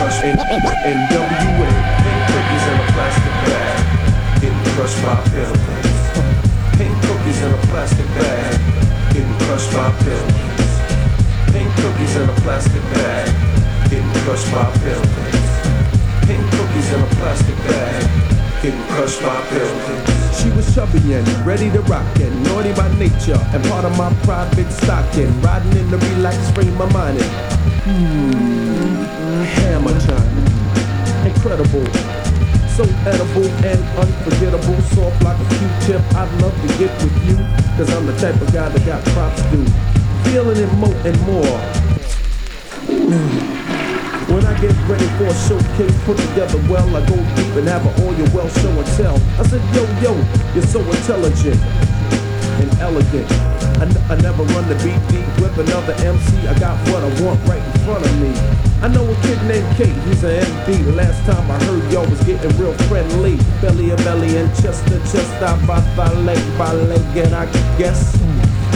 [0.01, 1.69] Crushed in, in WA.
[2.01, 4.41] Pink cookies in a plastic bag.
[4.41, 5.61] Getting crushed by pills.
[6.81, 8.57] Pink cookies in a plastic bag.
[9.13, 10.33] Getting crushed by pills.
[11.53, 13.29] Pink cookies in a plastic bag.
[13.91, 15.13] Getting crushed by pills.
[16.25, 18.09] Pink cookies in a plastic bag.
[18.63, 20.41] Getting crushed by pills.
[20.41, 24.15] She was chubby and ready to rock and naughty by nature and part of my
[24.25, 25.29] private stocking.
[25.43, 27.56] Riding in the relaxed frame of mind.
[27.87, 31.25] Hmm, hammer time.
[31.25, 31.87] Incredible.
[32.75, 36.03] So edible and unforgettable, soft like a Q-tip.
[36.17, 37.37] I'd love to get with you,
[37.79, 39.65] cause I'm the type of guy that got props due.
[40.29, 41.59] Feeling it more and more.
[44.35, 47.87] When I get ready for a showcase put together well, I go deep and have
[47.87, 49.15] an all your well show and tell.
[49.39, 50.13] I said, yo, yo,
[50.55, 53.56] you're so intelligent and elegant.
[53.77, 56.49] I, I never run the beat deep with another MC.
[56.49, 58.33] I got what I want right in front of me.
[58.81, 60.95] I know a kid named Kate, he's an MD.
[60.97, 63.37] Last time I heard y'all was getting real friendly.
[63.61, 67.45] Belly to belly and chest to chest, I by thigh leg by leg, and I
[67.77, 68.17] guess.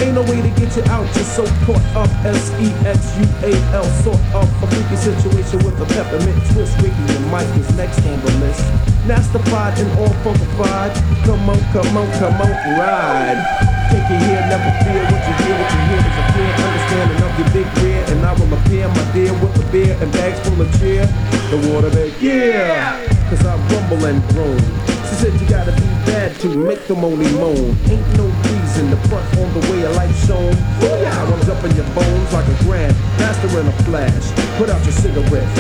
[0.01, 2.11] Ain't no way to get you out, you're so caught up.
[2.25, 6.77] S-E-X-U-A-L, sort of a freaky situation with a peppermint twist.
[6.81, 8.65] Ricky and Mike is next on the list.
[9.07, 10.93] Nastified and all funkified.
[11.25, 13.80] Come on, come on, come on, ride.
[13.91, 15.57] Take it here, never fear what you hear.
[15.59, 18.03] What you hear is a clear understanding of your big rear.
[18.15, 21.11] And I will appear, my dear, with a beer and bags full of cheer.
[21.51, 23.03] The water bag, yeah.
[23.27, 24.63] Cause I rumble and groan.
[25.11, 27.75] She said you gotta be bad to make them only moan.
[27.91, 30.55] Ain't no reason to front on the way of life shown.
[30.79, 34.31] Yeah, I'm jumping your bones like a grand master in a flash.
[34.55, 35.51] Put out your cigarette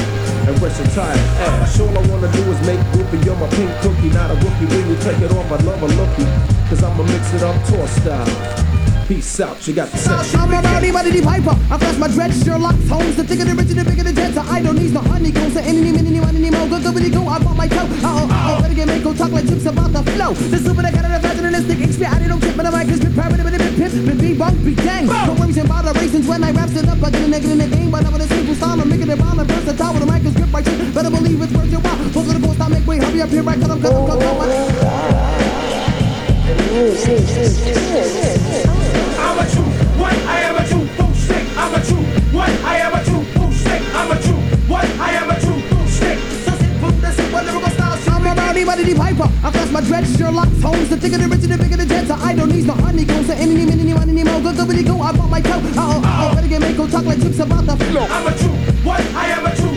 [0.47, 1.18] and rest your tired
[1.51, 1.81] ass.
[1.81, 3.26] All I wanna do is make whoopee.
[3.26, 4.70] You're my pink cookie, not a rookie.
[4.70, 6.59] When you take it off, I love a lookie.
[6.70, 8.30] Cause I'ma mix it up tour style.
[9.10, 10.32] Peace out, you got the sex.
[10.36, 11.50] I'm a rowdy, Roddy, the piper.
[11.66, 13.16] I flash my dread, Sherlock Holmes.
[13.16, 14.38] The thicker the richer, the bigger the jets.
[14.38, 15.54] I don't need no honeycombs.
[15.54, 16.70] So any, any, any, any, more.
[16.70, 17.90] Go, go, go, I bought my toe.
[17.90, 18.62] Uh oh, uh oh.
[18.62, 20.30] Better get talk like chips about the flow.
[20.30, 22.06] The super that got an evangelistic XP.
[22.06, 24.56] I don't tip, but I'm like, cause be paranoid, but it pimp, but be bunk,
[24.62, 25.06] be dang.
[25.10, 27.02] No worries and moderations when I raps it up.
[27.02, 28.80] I get a nigga in the game, but I'm with a simple style.
[28.80, 30.92] I'm making it round and versatile with a mic and script right here.
[30.94, 31.98] Better believe it's worth your while.
[32.14, 33.02] Focus on the post, I make way.
[33.02, 33.58] Hurry up here, right?
[33.58, 33.70] 'em.
[33.70, 34.48] I'm a true what?
[34.48, 34.58] I am a true boot stick.
[34.58, 34.58] I'm a true what?
[34.58, 34.58] I am a true boot stick.
[34.58, 34.70] I'm a true what?
[34.70, 34.89] I am a true boot stick.
[34.89, 34.89] So simple, that's it.
[34.89, 34.89] What lyrical style?
[34.89, 34.89] I'm
[55.10, 55.50] I bought my toe.
[55.50, 56.34] Uh oh, uh oh.
[56.36, 58.06] Better get make go talk like chips about the flow.
[58.08, 58.48] I'm a true
[58.84, 59.00] what?
[59.00, 59.69] I am a true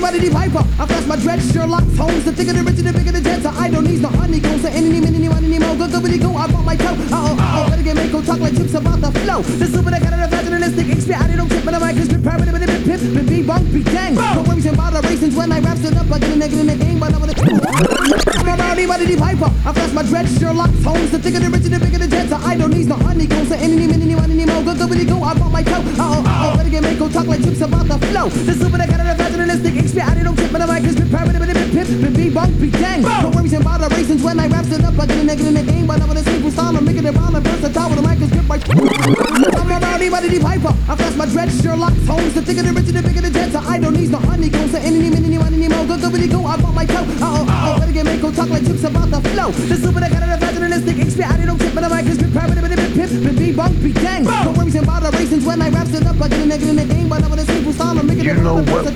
[0.00, 0.64] I'm a rowdy, Roddy, the piper.
[0.80, 2.24] I flash my dread, Sherlock Holmes.
[2.24, 3.44] The thicker the richer, the bigger the jets.
[3.44, 4.62] I don't need no honeycombs.
[4.62, 5.76] So any, any, any, one, any, more.
[5.76, 6.96] Go, go, go, I bought my toe.
[7.12, 7.68] Uh oh, uh oh.
[7.68, 9.42] Better get make go talk like chips about the flow.
[9.42, 11.12] The super that got an evangelistic XP.
[11.12, 13.72] I don't tip, but I'm like, cause be paranoid, but it pimp, but be bunk,
[13.72, 14.16] be dang.
[14.16, 16.10] And moderations when when I raps it up.
[16.10, 17.36] I get a nigga in the game, but I'm gonna.
[17.36, 19.52] I'm a rowdy, rowdy, piper.
[19.68, 21.10] I flash my dread, Sherlock Holmes.
[21.10, 22.32] The thicker the richer, the bigger the jets.
[22.32, 23.48] I don't need no honeycombs.
[23.48, 24.64] So any, any, any, one, any more.
[24.64, 25.22] Go, go, go, go.
[25.28, 25.34] I
[25.64, 25.80] my toe.
[25.80, 26.56] Uh oh, uh oh.
[26.56, 28.28] Better get Mako talk like chips about the flow.
[28.28, 29.74] The super, the kind of the fatalistic.
[29.74, 32.60] XP, I don't tip, but I'm like, this pip, pip, pip, pip, pip, be bunk,
[32.60, 33.02] be dang.
[33.02, 34.98] No worries about the races when I raps it up.
[34.98, 36.76] I get a nigga in the game, but I'm gonna sleep with style.
[36.76, 38.62] I'm making it round and versatile with a mic is grip like.
[39.60, 40.72] I'm a rowdy, rowdy, piper.
[40.88, 42.34] I flash my dread, Sherlock Holmes.
[42.34, 43.54] The thicker the richer, the bigger the jets.
[43.54, 44.72] I don't need no honeycombs.
[44.72, 45.84] So any, any, any, any, any more.
[45.84, 46.40] Go, go, go, go.
[46.46, 47.04] I bought my toe.
[47.20, 47.80] Uh oh, uh oh.
[47.80, 49.50] Better get Mako talk like chips about the flow.
[49.50, 50.96] The super, the kind of the fatalistic.
[50.96, 53.52] XP, I don't tip, but I'm like, this pip, pip, pip, pip, pip, pip, be
[53.52, 54.24] bunk, be dang.
[54.24, 56.84] No worries about the races when my raps it up like in a in the
[56.84, 57.98] game, but I wanna sing style.
[57.98, 58.94] I'm making it you know what we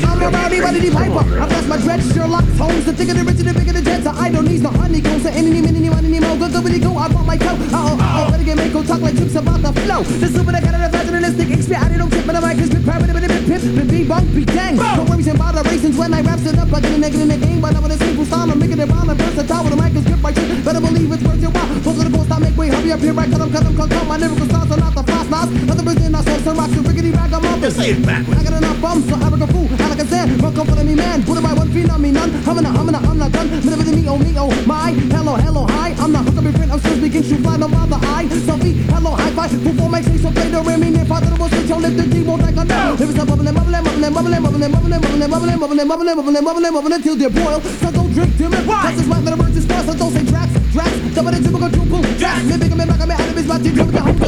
[0.00, 1.20] I'm a rowdy, body the piper.
[1.36, 4.04] I've bless my dreads, Sherlock Holmes, the thicker the richer, the bigger the jets.
[4.04, 5.20] So I don't need no honeycomb.
[5.20, 6.36] so any minute, any one, any more.
[6.40, 7.60] Good, good, go, I want my coat.
[7.60, 10.00] Uh oh, uh oh, better get Mako talk like chips about the flow.
[10.00, 11.76] The super that got it, the nationalistic expert.
[11.76, 14.44] I don't tip, but the mic is prepared, but it pip, pip, be bunk, be
[14.48, 14.76] gang.
[14.80, 17.36] No worries about the raisins when I raps it up I get a in the
[17.36, 18.48] game, but I wanna sing style.
[18.48, 19.68] I'm making it a rhyme and burst the tower.
[19.68, 21.68] The mic is grip chip, better believe it's worth your while.
[21.84, 23.76] Folks of the coast, I make way, hurry up here, right, cut up, cut up,
[23.76, 25.50] cut up, my lyrical style are not the fast knots.
[25.50, 27.76] Nothing Brazilian, I saw some rocks and rickety ragamuffins.
[27.76, 28.40] Say it backwards.
[28.40, 29.68] I got enough bums, so I a fool.
[29.70, 31.22] I like a zen, run come for me, man.
[31.24, 32.30] Put it by one feet on me, none.
[32.46, 33.48] I'm in a, I'm a, I'm not done.
[33.50, 34.92] Minute with me, oh, me, oh, my.
[35.10, 35.94] Hello, hello, hi.
[35.98, 36.72] I'm not hooking friend.
[36.72, 38.24] I'm still speaking, shoot fly, no bother, I.
[38.46, 39.50] Selfie, hello, high five.
[39.50, 40.82] Four makes me so play the rim.
[40.82, 42.94] If I thought it was on, lift the D, won't like a no.
[42.94, 46.72] If it's a bubbling, bubbling, bubbling, bubbling, bubbling, bubbling, bubbling, bubbling, bubbling, bubbling, bubbling, bubbling,
[46.72, 47.60] bubbling, until they boil.
[47.60, 48.58] So don't drink to me.
[48.68, 48.82] Why?
[48.90, 50.96] Cause it's my little birds is spoiled, so don't say tracks, tracks.
[51.10, 52.02] The typical triple.
[52.18, 52.44] Tracks.
[52.44, 54.19] Me big, me back, me out of his body, dribble the home,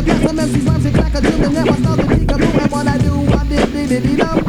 [0.43, 2.33] Fantasy rhymes exact until the never start to peek.
[2.33, 4.42] I and what I do, I did, did, did, did,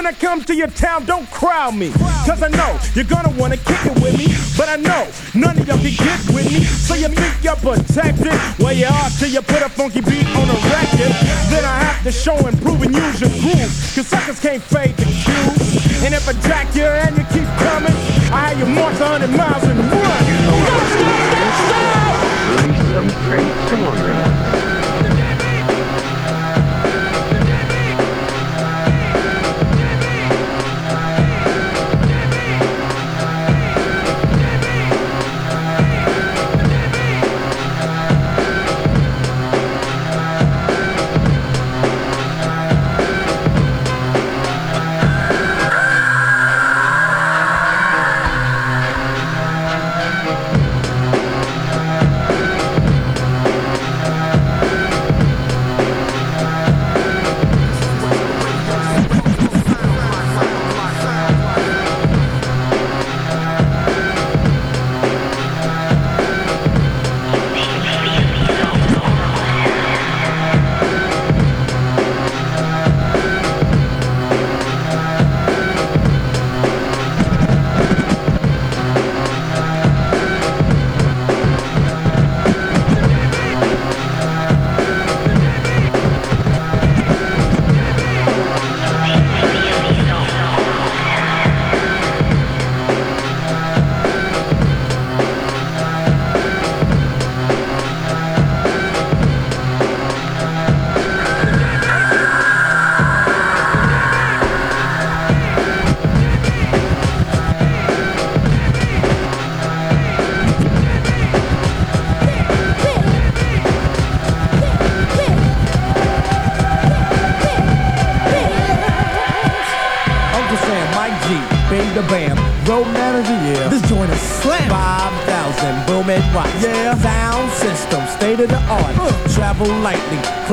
[0.00, 1.92] when I come to your town, don't crowd me.
[2.24, 4.32] Cause I know you're gonna wanna kick it with me.
[4.56, 6.64] But I know none of y'all can get with me.
[6.64, 8.32] So you think you're protected?
[8.58, 11.12] Well, you are till you put a funky beat on a record.
[11.52, 13.68] Then I have to show and prove and use your groove.
[13.92, 15.52] Cause suckers can't fade the cue.
[16.00, 17.92] And if I jack you and you keep coming,
[18.32, 20.24] I have you march a hundred miles and run.
[22.56, 24.19] Release some great.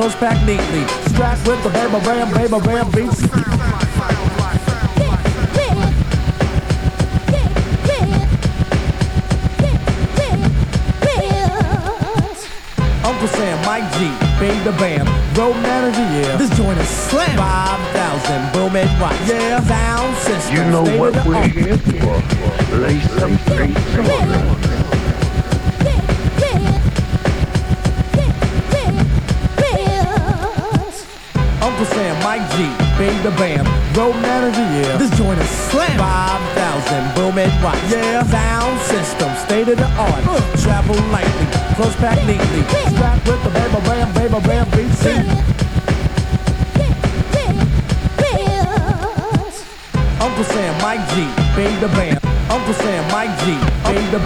[0.08, 0.86] Lightly, close pack neatly.
[1.10, 3.22] Strapped with the baby ram, baby ram beats.
[13.04, 13.98] Uncle Sam, Mike G,
[14.38, 16.36] Bing the Bam, Road Manager, yeah.
[16.36, 17.36] This joint is slam.
[17.36, 19.14] 5,000, boom and rock.
[19.26, 19.60] Yeah.
[19.62, 22.76] Sound system, You know what we're here for.
[22.76, 24.67] Lay some beats on
[32.38, 33.66] Mike G, Bing the Bam,
[33.98, 34.96] Road Manager, yeah.
[34.96, 35.98] This joint is slam.
[35.98, 37.74] 5,000, boom and rock.
[37.90, 38.22] Yeah.
[38.30, 40.22] Sound system, state of the art.
[40.62, 42.62] Travel lightly, close pack neatly.
[42.94, 45.02] Strapped with the baby Bam, baby ram beats.
[50.22, 51.26] Uncle Sam, Mike G,
[51.58, 52.22] Bing the Bam.
[52.54, 53.58] Uncle Sam, Mike G,
[53.90, 54.22] Bing the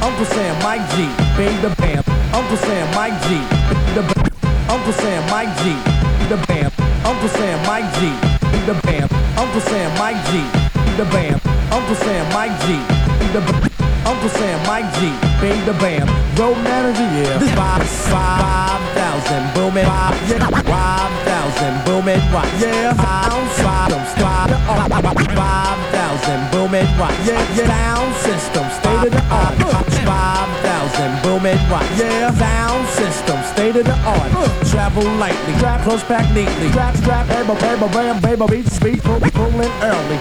[0.00, 1.04] Uncle Sam, Mike G,
[1.36, 2.02] Bing the Bam.
[2.32, 3.36] Uncle Sam, Mike G,
[3.92, 4.24] the Bam.
[4.70, 5.76] Uncle Sam, Mike G,
[6.30, 6.69] the Bam.
[7.04, 8.00] Uncle Sam, Mike G,
[8.52, 9.08] be the bam.
[9.36, 10.42] Uncle Sam, Mike G,
[10.84, 11.40] be the bam.
[11.72, 12.76] Uncle Sam, Mike G,
[13.18, 13.70] be the bam.
[14.06, 16.06] Uncle Sam, Mike G, be the bam.
[16.36, 17.38] Road manager, yeah.
[17.38, 19.86] This Five, five thousand, booming.
[19.86, 20.48] Five, yeah.
[20.48, 22.20] Five thousand, booming.
[22.32, 22.94] Right, yeah.
[22.94, 25.89] Five, five, five, five, five, five
[26.20, 27.16] 5,000 booming watts.
[27.26, 27.66] Yeah, yeah.
[27.66, 29.54] Sound system, state of the art.
[30.04, 31.88] 5,000, boom and watts.
[31.98, 32.32] Yeah.
[32.34, 34.30] Sound system, state of the art.
[34.68, 36.70] Travel lightly, grab close pack neatly.
[36.72, 40.18] Grab, strap, bam, bam, bam, bam, beat, speed, pulling early.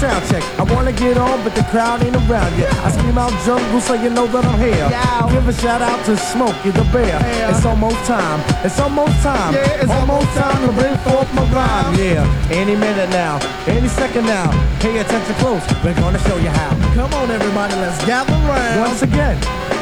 [0.00, 0.42] Sound check.
[0.58, 2.72] I wanna get on, but the crowd ain't around yet.
[2.84, 4.90] I scream out jungle so you know that I'm here.
[5.30, 7.14] Give a shout out to Smokey the Bear.
[7.48, 8.42] It's almost time.
[8.66, 9.54] It's almost time.
[9.54, 11.94] Yeah, it's almost time to bring forth my rhyme.
[11.94, 14.50] Yeah, any minute now, any second now.
[14.80, 15.62] Pay attention close.
[15.84, 16.74] We're gonna show you how.
[16.98, 18.80] Come on, everybody, let's gather round.
[18.80, 19.38] Once again,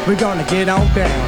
[0.07, 1.25] we're gonna get on down.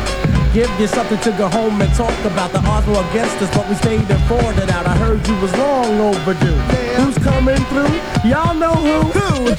[0.52, 2.52] Give you something to go home and talk about.
[2.52, 4.86] The odds were against us, but we stayed and fought it out.
[4.86, 6.83] I heard you was long overdue.
[6.96, 8.28] Who's coming through?
[8.28, 9.18] Y'all know who?
[9.18, 9.54] Who?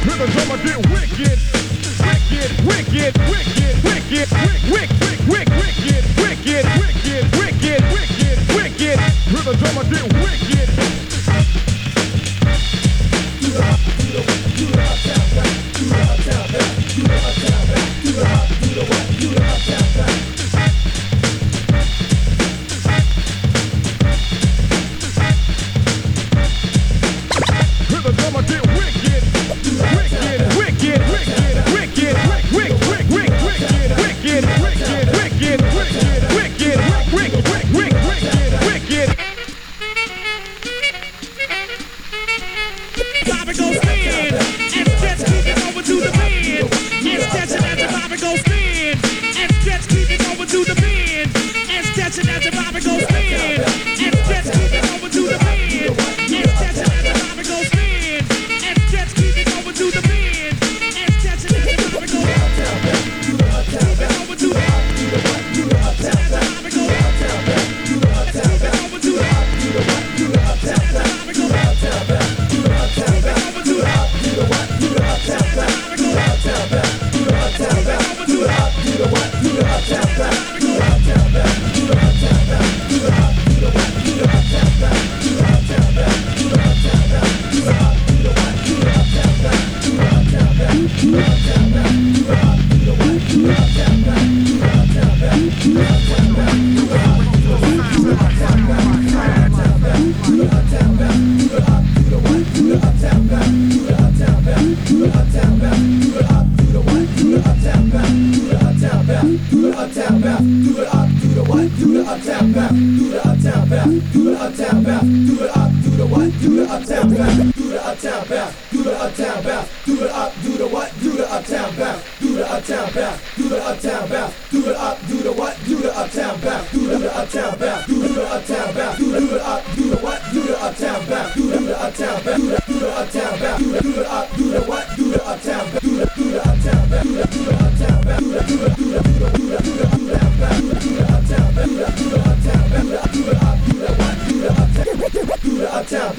[0.00, 1.38] The drummer get wicked,
[2.00, 8.98] wicked, wicked, wicked, wicked, wick, wick, wick, wick, wicked, wicked, wicked, wicked, wicked, wicked.
[9.28, 10.40] Hear the drummer get wicked.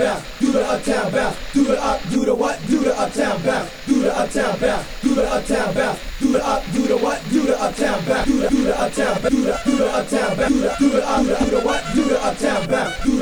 [0.01, 3.69] bounce, do the uptown bounce, do the up, do the what, do the uptown bounce,
[3.85, 7.41] do the uptown bounce, do the uptown bounce, do the up, do the what, do
[7.43, 11.49] the uptown bounce, do the uptown bounce, do the uptown bounce, do the up, do
[11.49, 13.17] the what, do the uptown bounce, do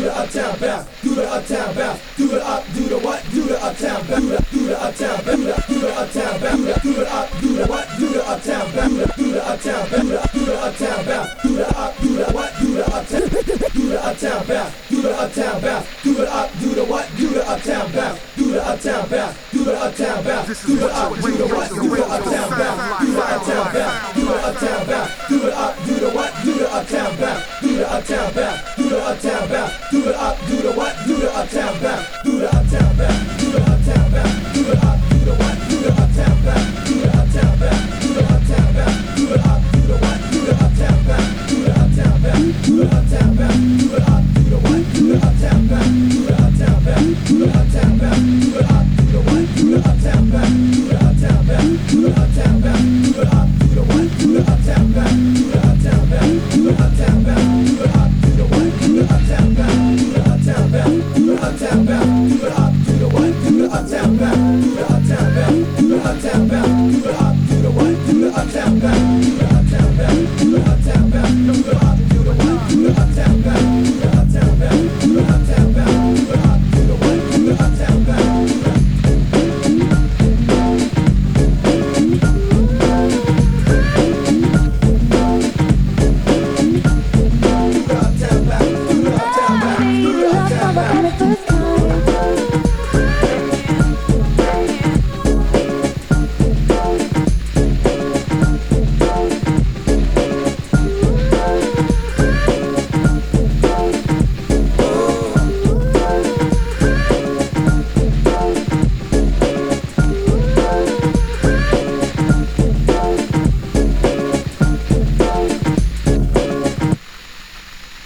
[0.00, 3.21] the uptown bounce, do the uptown bounce, do the up, do the what
[3.62, 5.66] the uptown, do the do the uptown, bounce?
[5.66, 6.82] do the uptown, bounce?
[6.82, 9.98] do the up, do the what, do the uptown, do do the uptown, do
[10.32, 11.04] do the uptown,
[11.42, 15.02] do the up, do the what, do the uptown, do do the uptown, do do
[15.02, 18.66] the uptown, do do the up, do the what, do the uptown, do do the
[18.66, 19.64] uptown, do do
[28.88, 31.31] the uptown, do do the up, do the what, do the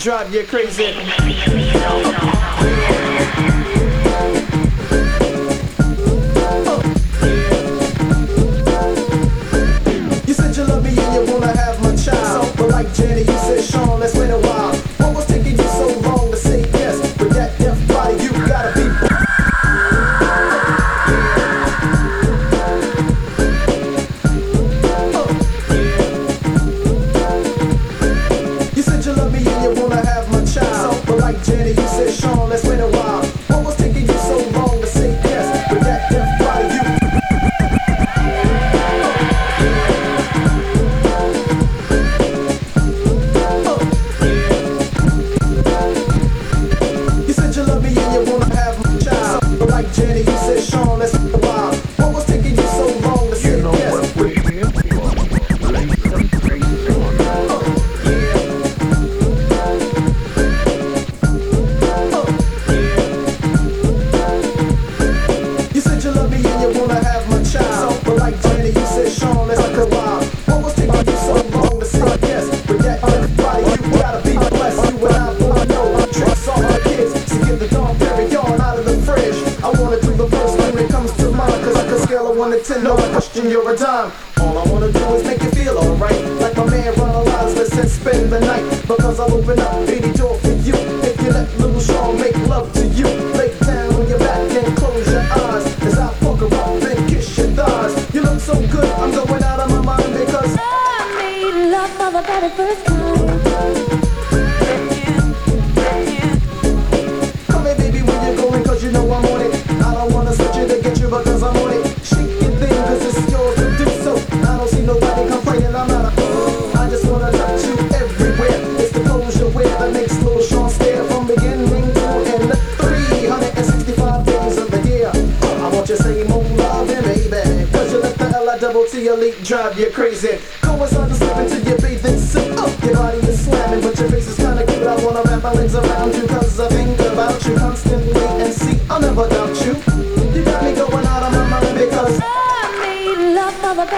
[0.07, 0.85] drive you crazy.
[0.85, 0.93] You
[10.33, 12.55] said you love me and you wanna have my child.
[12.57, 14.76] But like Jenny, you said, Sean, let's wait a while.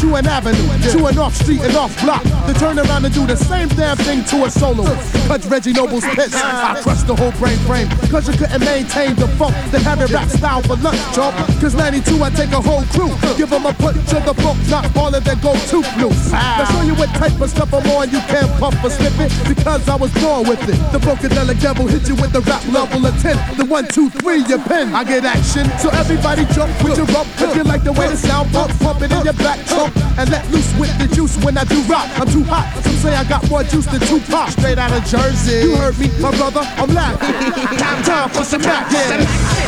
[0.00, 2.22] Chew an avenue, to an off street and off block.
[2.22, 4.84] To turn around and do the same damn thing to a solo.
[5.26, 6.34] Cut Reggie Noble's piss.
[6.34, 7.88] I crushed the whole brain frame.
[8.08, 9.56] Cause you couldn't maintain the funk.
[9.72, 11.34] They have it rap style for lunch, chump.
[11.60, 13.10] Cause 92, I take a whole crew.
[13.36, 16.30] Give them a punch of the funk, not all of their go-to blues.
[16.30, 18.10] Now show you what type of stuff I'm on.
[18.10, 19.32] You can't puff or slip it.
[19.48, 20.78] Because I was born with it.
[20.92, 23.58] The funkadelic devil hit you with the rap level of 10.
[23.58, 24.94] The one, two, three, your pen.
[24.94, 25.66] I get action.
[25.78, 27.28] So everybody jump with your rump.
[27.42, 29.87] If you like the way the sound pump, pump it in your back trunk.
[30.18, 32.08] And let loose with the juice when I do rock.
[32.18, 32.66] I'm too hot.
[32.82, 34.50] Some say I got more juice than Tupac.
[34.50, 35.68] Straight out of Jersey.
[35.68, 36.62] You heard me, my brother.
[36.76, 37.18] I'm loud.
[37.20, 38.90] time, time for some rap.
[38.90, 39.58] Yeah.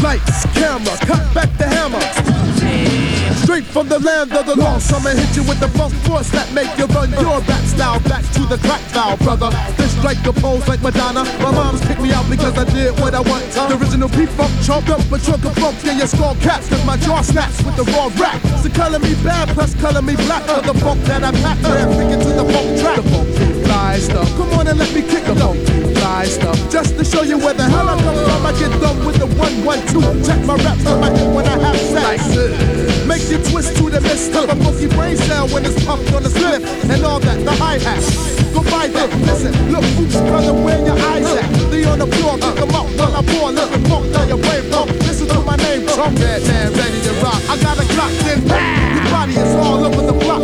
[0.00, 1.87] Lights, camera, cut back the hammer.
[3.72, 6.72] From the land of the lost, I'ma hit you with the funk force that make
[6.78, 9.50] you run your rap style back to the crack style, brother.
[9.76, 11.24] Then strike the pose like Madonna.
[11.44, 13.44] My mom's picked me out because I did what I want.
[13.52, 16.96] The original P-Funk chomped up a trunk of funk in your skull caps, cause my
[16.96, 18.40] jaw snaps with the raw rap.
[18.64, 21.58] So color me bad, plus color me black for the funk that I pack.
[21.92, 23.27] Figure to the funk track.
[23.68, 24.28] Fly stuff.
[24.36, 25.88] Come on and let me kick the funk
[26.18, 26.58] fly stuff.
[26.70, 29.26] Just to show you where the hell I come from, I get done with the
[29.38, 30.02] one, one, two.
[30.26, 32.18] Check my raps on my hip when I have sex.
[33.06, 36.22] Make you twist to the mist of a funky brain cell when it's pumped on
[36.22, 36.62] the slip
[36.92, 38.02] and all that, the hi-hat.
[38.54, 41.48] Go by them, listen, look, oops, brother, where your eyes at?
[41.70, 44.38] They on the floor, kick them up while I pour a little funk down your
[44.38, 44.90] brain pump.
[45.06, 46.40] Listen to my name, Trump, man,
[46.72, 47.40] ready to rock.
[47.52, 48.40] I got a clock, then
[48.96, 50.37] your body is all over the block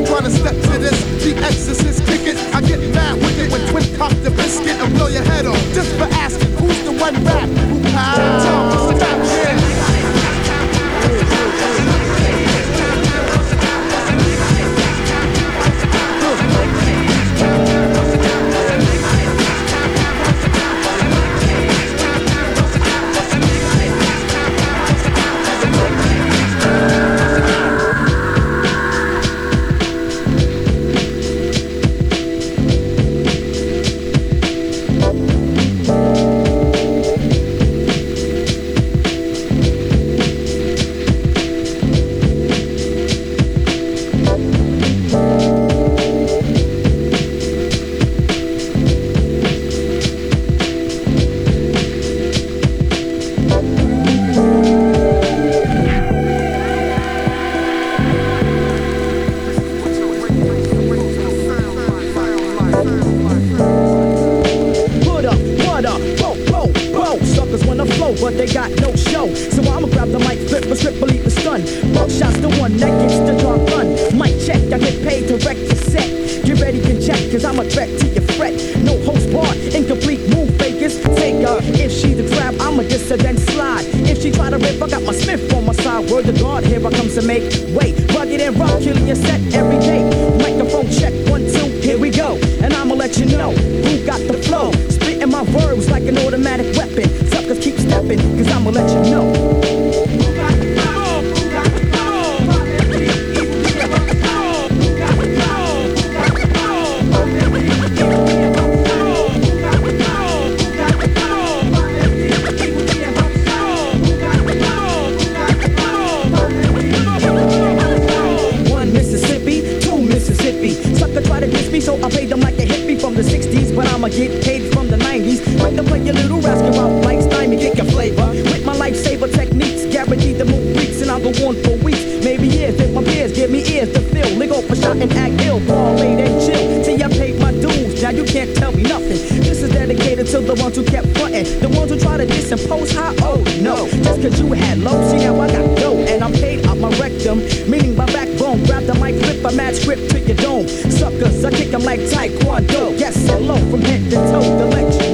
[141.15, 143.15] frontin', the ones who try to diss and post high.
[143.21, 146.67] Oh no, just cause you had low, see now I got dough, and I'm paid
[146.67, 147.39] out my rectum,
[147.71, 148.65] meaning my backbone.
[148.65, 150.69] Grab the mic, flip a mad script to your dome.
[150.69, 152.99] Suckers, I kick 'em like Taekwondo.
[152.99, 155.14] Yes, hello from head to toe the let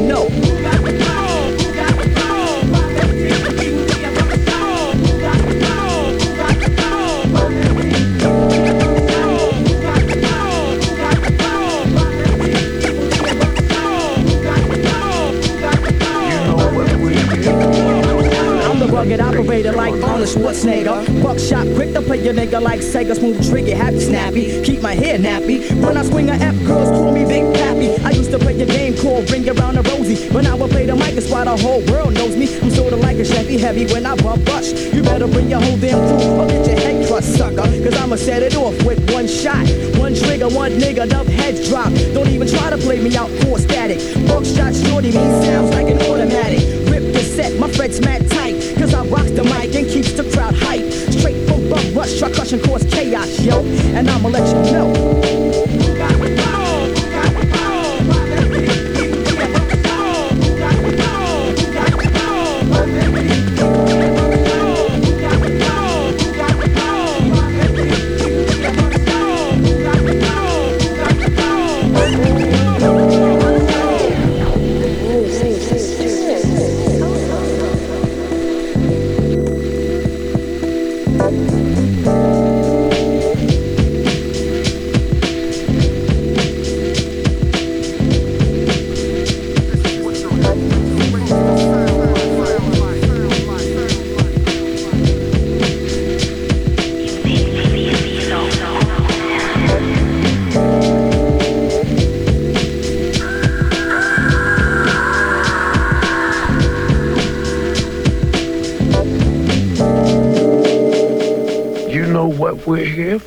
[20.31, 21.23] Schwarzenegger.
[21.23, 23.17] Buckshot, quick to play your nigga like Sega.
[23.17, 24.63] Smooth trigger, happy snappy.
[24.63, 25.59] Keep my hair nappy.
[25.83, 27.91] When I swing a F, girls call me Big Pappy.
[28.05, 30.31] I used to play a game called Ring Around the Rosie.
[30.33, 32.47] But now I play the mic, it's why the whole world knows me.
[32.61, 34.71] I'm sorta like a Chevy heavy when I bump rush.
[34.95, 37.67] You better bring your whole damn crew or get your head crushed, sucker.
[37.83, 39.67] Cause I'ma set it off with one shot.
[39.99, 41.93] One trigger, one nigga, enough heads drop.
[42.15, 43.99] Don't even try to play me out for static.
[44.29, 46.63] Buckshot shorty, me sounds like an automatic.
[46.89, 48.50] Rip the set, my fret's mad tight.
[48.81, 50.91] Cause I rocks the mic and keeps the crowd hype.
[50.91, 53.61] Straight from bump rush, truck crush and cause chaos, yo.
[53.95, 55.80] And I'ma let you know.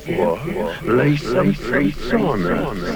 [0.04, 0.74] Here for.
[0.82, 1.16] Lay
[2.58, 2.93] on.